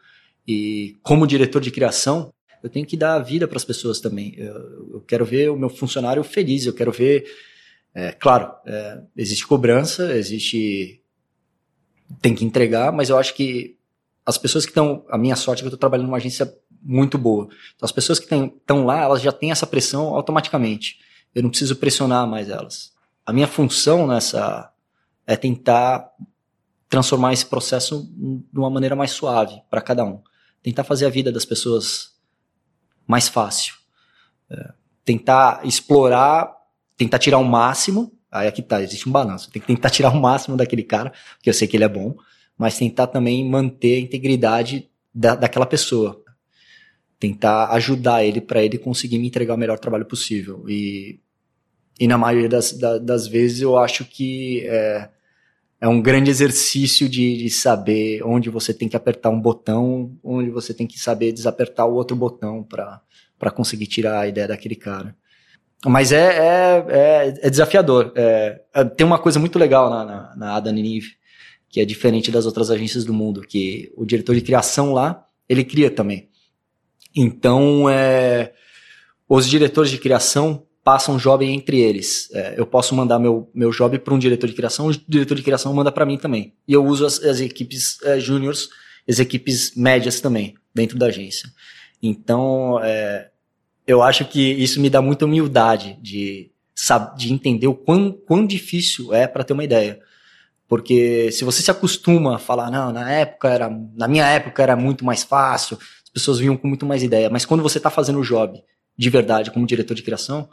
[0.47, 4.33] E como diretor de criação, eu tenho que dar vida para as pessoas também.
[4.37, 4.55] Eu,
[4.93, 6.65] eu, quero ver o meu funcionário feliz.
[6.65, 7.25] Eu quero ver,
[7.93, 11.01] é, claro, é, existe cobrança, existe
[12.21, 13.77] tem que entregar, mas eu acho que
[14.25, 15.03] as pessoas que estão.
[15.09, 16.51] A minha sorte é que eu estou trabalhando numa agência
[16.81, 17.45] muito boa.
[17.75, 20.99] Então, as pessoas que estão lá, elas já têm essa pressão automaticamente.
[21.33, 22.94] Eu não preciso pressionar mais elas.
[23.25, 24.71] A minha função nessa
[25.25, 26.09] é tentar
[26.87, 30.21] transformar esse processo de uma maneira mais suave para cada um.
[30.61, 32.15] Tentar fazer a vida das pessoas
[33.07, 33.75] mais fácil.
[34.49, 34.73] É,
[35.03, 36.55] tentar explorar,
[36.95, 39.49] tentar tirar o máximo Aí aqui tá, existe um balanço.
[39.49, 42.17] Tem que tentar tirar o máximo daquele cara, porque eu sei que ele é bom,
[42.57, 46.21] mas tentar também manter a integridade da, daquela pessoa.
[47.17, 50.65] Tentar ajudar ele para ele conseguir me entregar o melhor trabalho possível.
[50.67, 51.21] E,
[51.99, 55.09] e na maioria das, da, das vezes eu acho que é,
[55.79, 60.49] é um grande exercício de, de, saber onde você tem que apertar um botão, onde
[60.49, 65.15] você tem que saber desapertar o outro botão para conseguir tirar a ideia daquele cara.
[65.85, 68.11] Mas é, é, é, é desafiador.
[68.15, 71.15] É, é, tem uma coisa muito legal na, na, na Ada Ninive,
[71.69, 75.63] que é diferente das outras agências do mundo, que o diretor de criação lá, ele
[75.63, 76.29] cria também.
[77.15, 78.53] Então, é,
[79.29, 82.29] os diretores de criação passam job entre eles.
[82.31, 85.41] É, eu posso mandar meu, meu job para um diretor de criação, o diretor de
[85.41, 86.53] criação manda para mim também.
[86.67, 88.69] E eu uso as, as equipes é, júniores,
[89.09, 91.49] as equipes médias também, dentro da agência.
[92.03, 93.29] Então, é,
[93.87, 96.51] eu acho que isso me dá muita humildade de,
[97.17, 99.99] de entender o quão, quão difícil é para ter uma ideia.
[100.67, 104.75] Porque se você se acostuma a falar, não, na época era, na minha época era
[104.75, 107.27] muito mais fácil, as pessoas vinham com muito mais ideia.
[107.27, 108.63] Mas quando você está fazendo o job
[108.95, 110.47] de verdade como diretor de criação,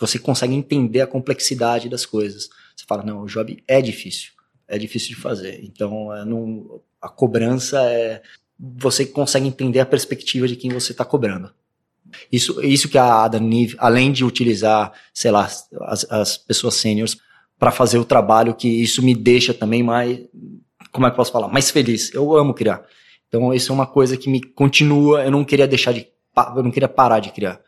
[0.00, 2.48] você consegue entender a complexidade das coisas.
[2.74, 4.32] Você fala, não, o job é difícil,
[4.66, 5.60] é difícil de fazer.
[5.62, 8.22] Então, é, não, a cobrança é,
[8.58, 11.52] você consegue entender a perspectiva de quem você está cobrando.
[12.30, 15.48] Isso, isso que a Ada Nive, além de utilizar, sei lá,
[15.82, 17.16] as, as pessoas sêniores
[17.58, 20.18] para fazer o trabalho, que isso me deixa também mais,
[20.90, 22.12] como é que eu posso falar, mais feliz.
[22.12, 22.82] Eu amo criar.
[23.28, 26.08] Então, isso é uma coisa que me continua, eu não queria deixar de,
[26.56, 27.60] eu não queria parar de criar.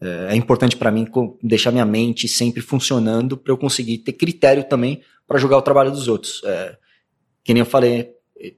[0.00, 1.06] É, é importante para mim
[1.42, 5.90] deixar minha mente sempre funcionando para eu conseguir ter critério também para julgar o trabalho
[5.90, 6.42] dos outros.
[6.44, 6.76] É,
[7.42, 8.14] que nem eu falei,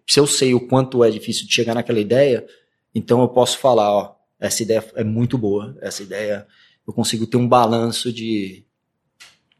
[0.07, 2.47] se eu sei o quanto é difícil de chegar naquela ideia,
[2.95, 6.47] então eu posso falar, ó, essa ideia é muito boa, essa ideia
[6.87, 8.64] eu consigo ter um balanço de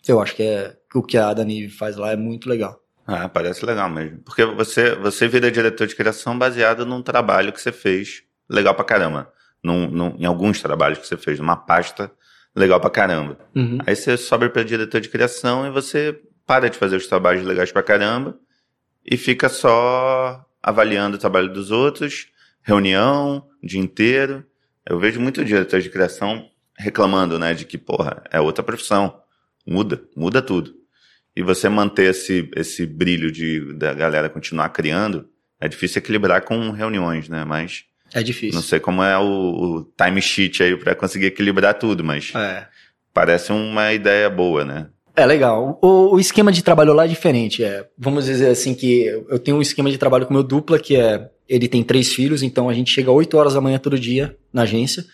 [0.07, 2.81] eu acho que é o que a Dani faz lá é muito legal.
[3.07, 4.19] Ah, parece legal mesmo.
[4.25, 8.85] Porque você, você vira diretor de criação baseado num trabalho que você fez legal pra
[8.85, 9.33] caramba.
[9.63, 12.11] Num, num, em alguns trabalhos que você fez, numa pasta
[12.55, 13.39] legal pra caramba.
[13.55, 13.79] Uhum.
[13.87, 17.71] Aí você sobe para diretor de criação e você para de fazer os trabalhos legais
[17.71, 18.39] pra caramba
[19.05, 22.29] e fica só avaliando o trabalho dos outros,
[22.63, 24.45] reunião, o dia inteiro.
[24.89, 26.49] Eu vejo muito diretor de criação
[26.79, 29.21] reclamando, né, de que, porra, é outra profissão.
[29.67, 30.75] Muda, muda tudo.
[31.35, 35.29] E você manter esse, esse brilho de, da galera continuar criando,
[35.61, 37.85] é difícil equilibrar com reuniões, né, mas...
[38.17, 38.55] É difícil.
[38.55, 42.67] Não sei como é o, o time sheet aí para conseguir equilibrar tudo, mas é.
[43.13, 44.87] parece uma ideia boa, né?
[45.15, 45.79] É legal.
[45.83, 47.63] O, o, esquema de trabalho lá é diferente.
[47.63, 50.97] É, vamos dizer assim que eu tenho um esquema de trabalho com meu dupla que
[50.97, 54.35] é ele tem três filhos, então a gente chega 8 horas da manhã todo dia
[54.51, 55.05] na agência.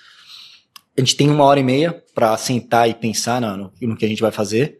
[0.96, 4.08] A gente tem uma hora e meia para sentar e pensar no, no, que a
[4.08, 4.78] gente vai fazer.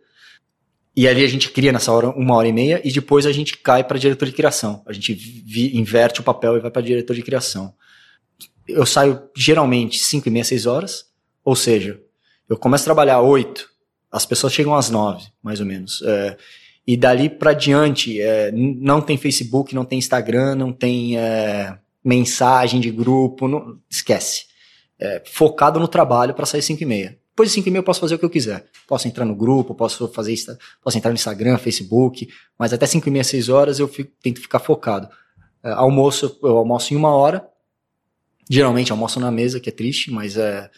[0.96, 3.58] E ali a gente cria nessa hora uma hora e meia e depois a gente
[3.58, 4.82] cai para diretor de criação.
[4.86, 7.74] A gente vi, inverte o papel e vai para diretor de criação.
[8.72, 11.06] Eu saio geralmente 5 e meia, 6 horas.
[11.44, 12.00] Ou seja,
[12.48, 13.68] eu começo a trabalhar 8,
[14.10, 16.02] as pessoas chegam às nove, mais ou menos.
[16.02, 16.36] É,
[16.86, 22.80] e dali para diante, é, não tem Facebook, não tem Instagram, não tem é, mensagem
[22.80, 24.46] de grupo, não, esquece.
[24.98, 27.18] É, focado no trabalho para sair 5 e meia.
[27.30, 28.66] Depois de 5 e meia eu posso fazer o que eu quiser.
[28.86, 30.36] Posso entrar no grupo, posso fazer
[30.82, 34.40] posso entrar no Instagram, Facebook, mas até 5 e meia, 6 horas eu fico, tento
[34.40, 35.08] ficar focado.
[35.64, 37.48] É, almoço, eu almoço em uma hora.
[38.50, 40.70] Geralmente almoço na mesa, que é triste, mas é,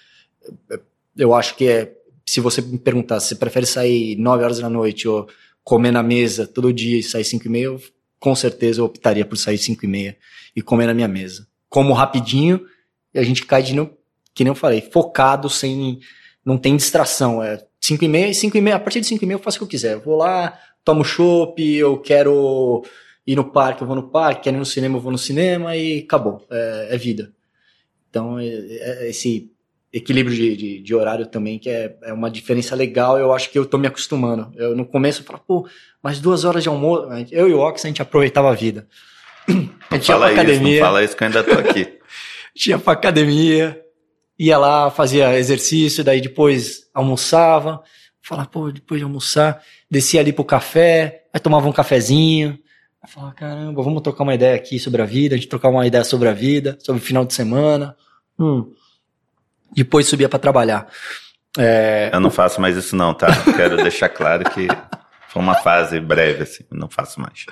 [0.71, 0.81] é
[1.17, 1.95] eu acho que é
[2.27, 5.29] se você me perguntar se você prefere sair 9 horas da noite ou
[5.63, 7.77] comer na mesa todo dia e sair 5 e meia,
[8.19, 10.17] com certeza eu optaria por sair 5 e meia
[10.57, 11.47] e comer na minha mesa.
[11.69, 12.67] Como rapidinho
[13.13, 13.75] e a gente cai de,
[14.35, 16.01] que nem eu falei, focado, sem,
[16.45, 17.43] não tem distração.
[17.43, 19.43] É 5 e meia e 5 e meia, a partir de 5 e meia eu
[19.43, 19.93] faço o que eu quiser.
[19.95, 22.83] Eu vou lá, tomo chopp, eu quero
[23.27, 25.77] ir no parque, eu vou no parque, quero ir no cinema, eu vou no cinema
[25.77, 26.45] e acabou.
[26.51, 27.33] É, é vida.
[28.15, 29.51] Então, é, é, esse
[29.93, 33.19] equilíbrio de, de, de, horário também, que é, é uma diferença legal.
[33.19, 34.53] Eu acho que eu tô me acostumando.
[34.55, 35.69] Eu, no começo eu falava, pô,
[36.01, 37.09] mais duas horas de almoço.
[37.33, 38.87] Eu e o Ox, a gente aproveitava a vida.
[39.91, 40.73] A gente ia pra academia.
[40.73, 41.99] Isso, não fala isso que eu ainda tô aqui.
[42.57, 43.81] tinha pra academia,
[44.39, 47.83] ia lá, fazia exercício, daí depois almoçava.
[48.23, 52.59] Falava, pô, depois de almoçar, descia ali pro café, aí tomava um cafezinho.
[53.05, 55.87] Aí falava, caramba, vamos trocar uma ideia aqui sobre a vida, a gente trocar uma
[55.87, 57.95] ideia sobre a vida, sobre o final de semana.
[58.39, 58.73] Hum
[59.75, 60.87] depois subia para trabalhar.
[61.59, 63.29] É, eu não faço mais isso não, tá?
[63.57, 64.69] Quero deixar claro que
[65.29, 67.47] foi uma fase breve, assim, não faço mais.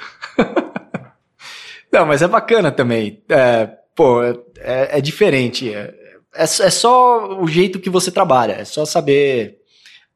[1.92, 3.22] não, mas é bacana também.
[3.28, 5.72] É, pô, é, é diferente.
[5.72, 5.94] É,
[6.34, 9.58] é, é só o jeito que você trabalha, é só saber.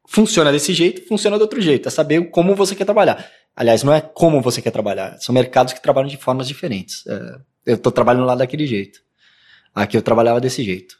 [0.09, 1.87] Funciona desse jeito, funciona do outro jeito.
[1.87, 3.25] É saber como você quer trabalhar.
[3.57, 5.17] Aliás, não é como você quer trabalhar.
[5.19, 7.03] São mercados que trabalham de formas diferentes.
[7.07, 8.99] É, eu estou trabalhando lá daquele jeito.
[9.73, 10.95] Aqui eu trabalhava desse jeito.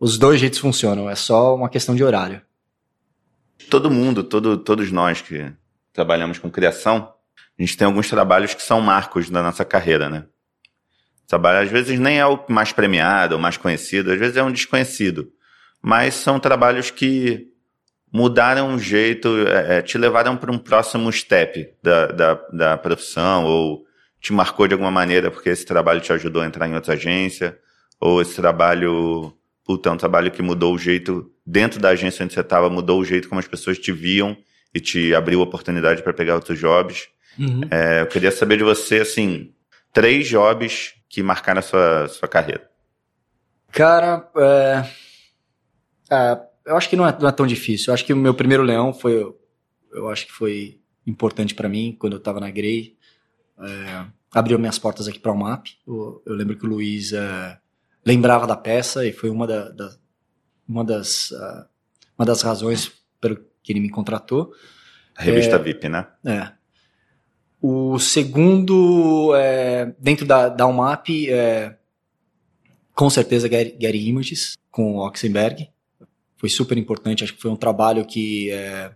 [0.00, 2.42] Os dois jeitos funcionam, é só uma questão de horário.
[3.70, 5.52] Todo mundo, todo, todos nós que
[5.92, 7.14] trabalhamos com criação,
[7.56, 10.26] a gente tem alguns trabalhos que são marcos da nossa carreira, né?
[11.28, 14.50] Trabalho às vezes nem é o mais premiado, o mais conhecido, às vezes é um
[14.50, 15.30] desconhecido.
[15.80, 17.53] Mas são trabalhos que
[18.14, 23.44] mudaram o jeito, é, é te levaram para um próximo step da, da, da profissão,
[23.44, 23.84] ou
[24.20, 27.58] te marcou de alguma maneira porque esse trabalho te ajudou a entrar em outra agência?
[28.00, 32.32] Ou esse trabalho, puta, é um trabalho que mudou o jeito, dentro da agência onde
[32.32, 34.36] você estava, mudou o jeito como as pessoas te viam
[34.72, 37.08] e te abriu oportunidade para pegar outros jobs?
[37.36, 37.62] Uhum.
[37.68, 39.52] É, eu queria saber de você, assim,
[39.92, 42.70] três jobs que marcaram a sua, sua carreira.
[43.72, 44.84] Cara, é...
[46.10, 47.90] É, eu acho que não é, não é, tão difícil.
[47.90, 49.34] Eu acho que o meu primeiro leão foi,
[49.92, 52.96] eu acho que foi importante para mim quando eu estava na Grey.
[53.58, 55.68] É, abriu minhas portas aqui para o MAP.
[55.86, 57.58] Eu, eu, lembro que o Luiz é,
[58.04, 59.94] lembrava da peça e foi uma, da, da,
[60.66, 61.66] uma, das, uh,
[62.18, 64.52] uma das razões pelo que ele me contratou.
[65.16, 66.06] A revista é, VIP, né?
[66.24, 66.52] É.
[67.60, 71.78] O segundo, é, dentro da, da UMAP, é,
[72.92, 75.70] com certeza Gary, Gary Images, com o Oxenberg.
[76.44, 78.50] Foi super importante, acho que foi um trabalho que...
[78.50, 78.92] É,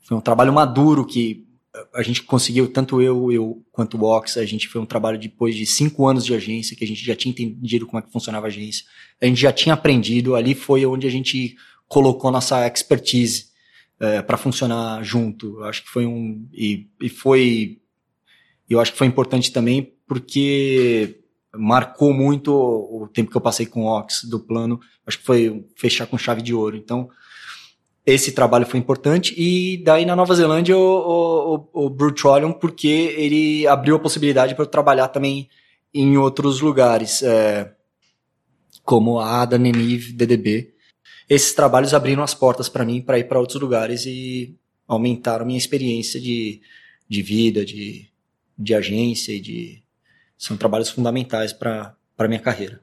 [0.00, 1.46] foi um trabalho maduro que
[1.94, 5.54] a gente conseguiu, tanto eu, eu quanto o Ox, a gente foi um trabalho depois
[5.54, 8.46] de cinco anos de agência, que a gente já tinha entendido como é que funcionava
[8.46, 8.84] a agência,
[9.22, 11.54] a gente já tinha aprendido, ali foi onde a gente
[11.86, 13.50] colocou nossa expertise
[14.00, 15.62] é, para funcionar junto.
[15.62, 16.48] Acho que foi um.
[16.52, 17.78] E, e foi.
[18.68, 21.19] Eu acho que foi importante também porque
[21.54, 24.80] marcou muito o, tempo que eu passei com o Ox do plano.
[25.06, 26.76] Acho que foi fechar com chave de ouro.
[26.76, 27.08] Então,
[28.06, 29.34] esse trabalho foi importante.
[29.36, 34.64] E daí na Nova Zelândia o, o, o Brutrolium, porque ele abriu a possibilidade para
[34.64, 35.48] eu trabalhar também
[35.92, 37.72] em outros lugares, é,
[38.84, 40.74] como a Ada, Nenive, DDB.
[41.28, 45.58] Esses trabalhos abriram as portas para mim para ir para outros lugares e aumentaram minha
[45.58, 46.60] experiência de,
[47.08, 48.08] de vida, de,
[48.58, 49.79] de agência e de
[50.40, 52.80] são trabalhos fundamentais para a minha carreira.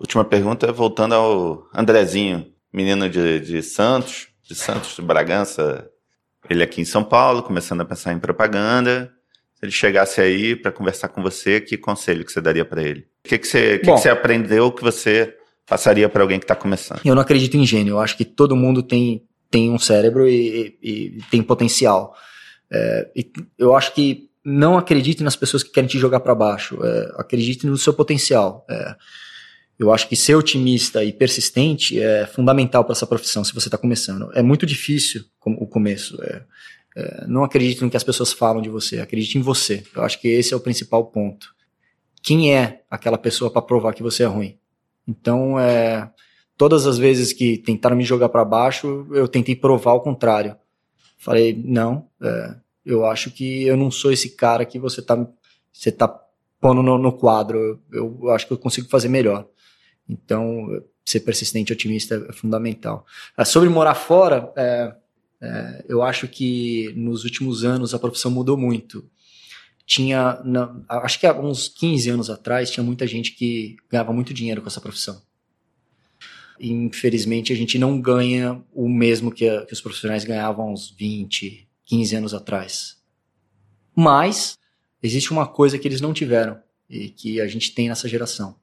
[0.00, 5.88] Última pergunta, voltando ao Andrezinho, menino de, de Santos, de Santos, de Bragança,
[6.50, 9.12] ele aqui em São Paulo, começando a pensar em propaganda.
[9.54, 13.06] Se ele chegasse aí para conversar com você, que conselho que você daria para ele?
[13.24, 15.32] O que, que, você, que, Bom, que você aprendeu que você
[15.64, 17.00] passaria para alguém que está começando?
[17.04, 17.92] Eu não acredito em gênio.
[17.92, 22.14] Eu acho que todo mundo tem, tem um cérebro e, e, e tem potencial.
[22.70, 23.08] É,
[23.56, 26.78] eu acho que não acredite nas pessoas que querem te jogar para baixo.
[26.80, 28.64] É, acredite no seu potencial.
[28.70, 28.94] É,
[29.76, 33.76] eu acho que ser otimista e persistente é fundamental para essa profissão se você está
[33.76, 34.30] começando.
[34.34, 36.22] É muito difícil o começo.
[36.22, 36.44] É,
[36.94, 39.82] é, não acredite no que as pessoas falam de você, acredite em você.
[39.94, 41.52] Eu acho que esse é o principal ponto.
[42.22, 44.56] Quem é aquela pessoa para provar que você é ruim?
[45.08, 46.08] Então, é,
[46.56, 50.56] todas as vezes que tentaram me jogar para baixo, eu tentei provar o contrário.
[51.18, 52.54] Falei, não, é,
[52.86, 55.26] eu acho que eu não sou esse cara que você está
[55.72, 56.08] você tá
[56.60, 57.80] pondo no, no quadro.
[57.92, 59.46] Eu, eu acho que eu consigo fazer melhor.
[60.08, 63.04] Então, ser persistente e otimista é fundamental.
[63.36, 64.94] Ah, sobre morar fora, é,
[65.40, 69.04] é, eu acho que nos últimos anos a profissão mudou muito.
[69.84, 74.32] Tinha, na, acho que há uns 15 anos atrás, tinha muita gente que ganhava muito
[74.32, 75.20] dinheiro com essa profissão.
[76.58, 81.65] Infelizmente, a gente não ganha o mesmo que, a, que os profissionais ganhavam uns 20,
[81.86, 83.02] 15 anos atrás.
[83.94, 84.58] Mas
[85.02, 88.56] existe uma coisa que eles não tiveram e que a gente tem nessa geração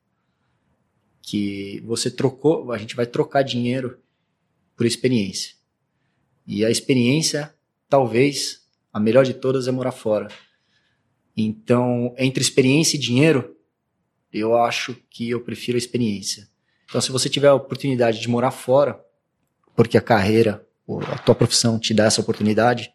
[1.24, 3.98] que você trocou, a gente vai trocar dinheiro
[4.76, 5.56] por experiência.
[6.46, 7.56] E a experiência,
[7.90, 10.28] talvez, a melhor de todas é morar fora.
[11.36, 13.56] Então, entre experiência e dinheiro,
[14.32, 16.50] eu acho que eu prefiro a experiência.
[16.86, 19.02] Então, se você tiver a oportunidade de morar fora,
[19.76, 20.68] porque a carreira,
[21.08, 22.93] a tua profissão te dá essa oportunidade,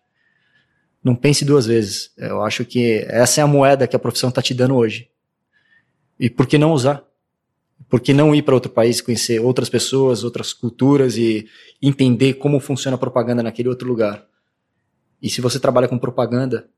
[1.02, 2.12] não pense duas vezes.
[2.16, 5.08] Eu acho que essa é a moeda que a profissão está te dando hoje.
[6.18, 7.04] E por que não usar?
[7.88, 11.48] Por que não ir para outro país, conhecer outras pessoas, outras culturas e
[11.80, 14.26] entender como funciona a propaganda naquele outro lugar?
[15.22, 16.68] E se você trabalha com propaganda,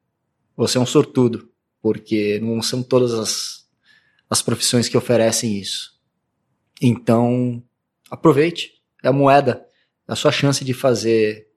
[0.56, 1.48] você é um sortudo,
[1.82, 3.66] porque não são todas as,
[4.28, 5.98] as profissões que oferecem isso.
[6.80, 7.62] Então,
[8.10, 8.80] aproveite.
[9.02, 9.64] É a moeda,
[10.06, 11.48] é a sua chance de fazer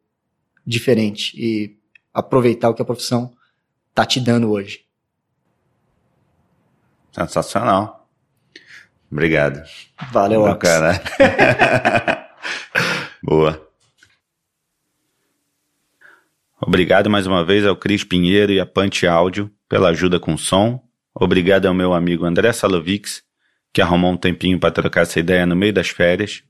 [0.66, 1.78] diferente e
[2.14, 3.34] aproveitar o que a profissão
[3.90, 4.86] está te dando hoje.
[7.12, 8.10] Sensacional.
[9.12, 9.62] Obrigado.
[10.12, 11.02] Valeu, cara.
[13.22, 13.68] Boa.
[16.66, 20.38] Obrigado mais uma vez ao Cris Pinheiro e a Punch Áudio pela ajuda com o
[20.38, 20.82] som.
[21.14, 23.22] Obrigado ao meu amigo André Salovics,
[23.74, 26.44] que arrumou um tempinho para trocar essa ideia no meio das férias.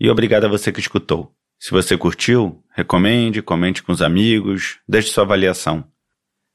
[0.00, 1.32] E obrigado a você que escutou.
[1.58, 5.84] Se você curtiu, recomende, comente com os amigos, deixe sua avaliação.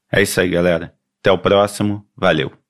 [0.10, 0.96] É isso aí, galera.
[1.20, 2.08] Até o próximo.
[2.16, 2.63] Valeu.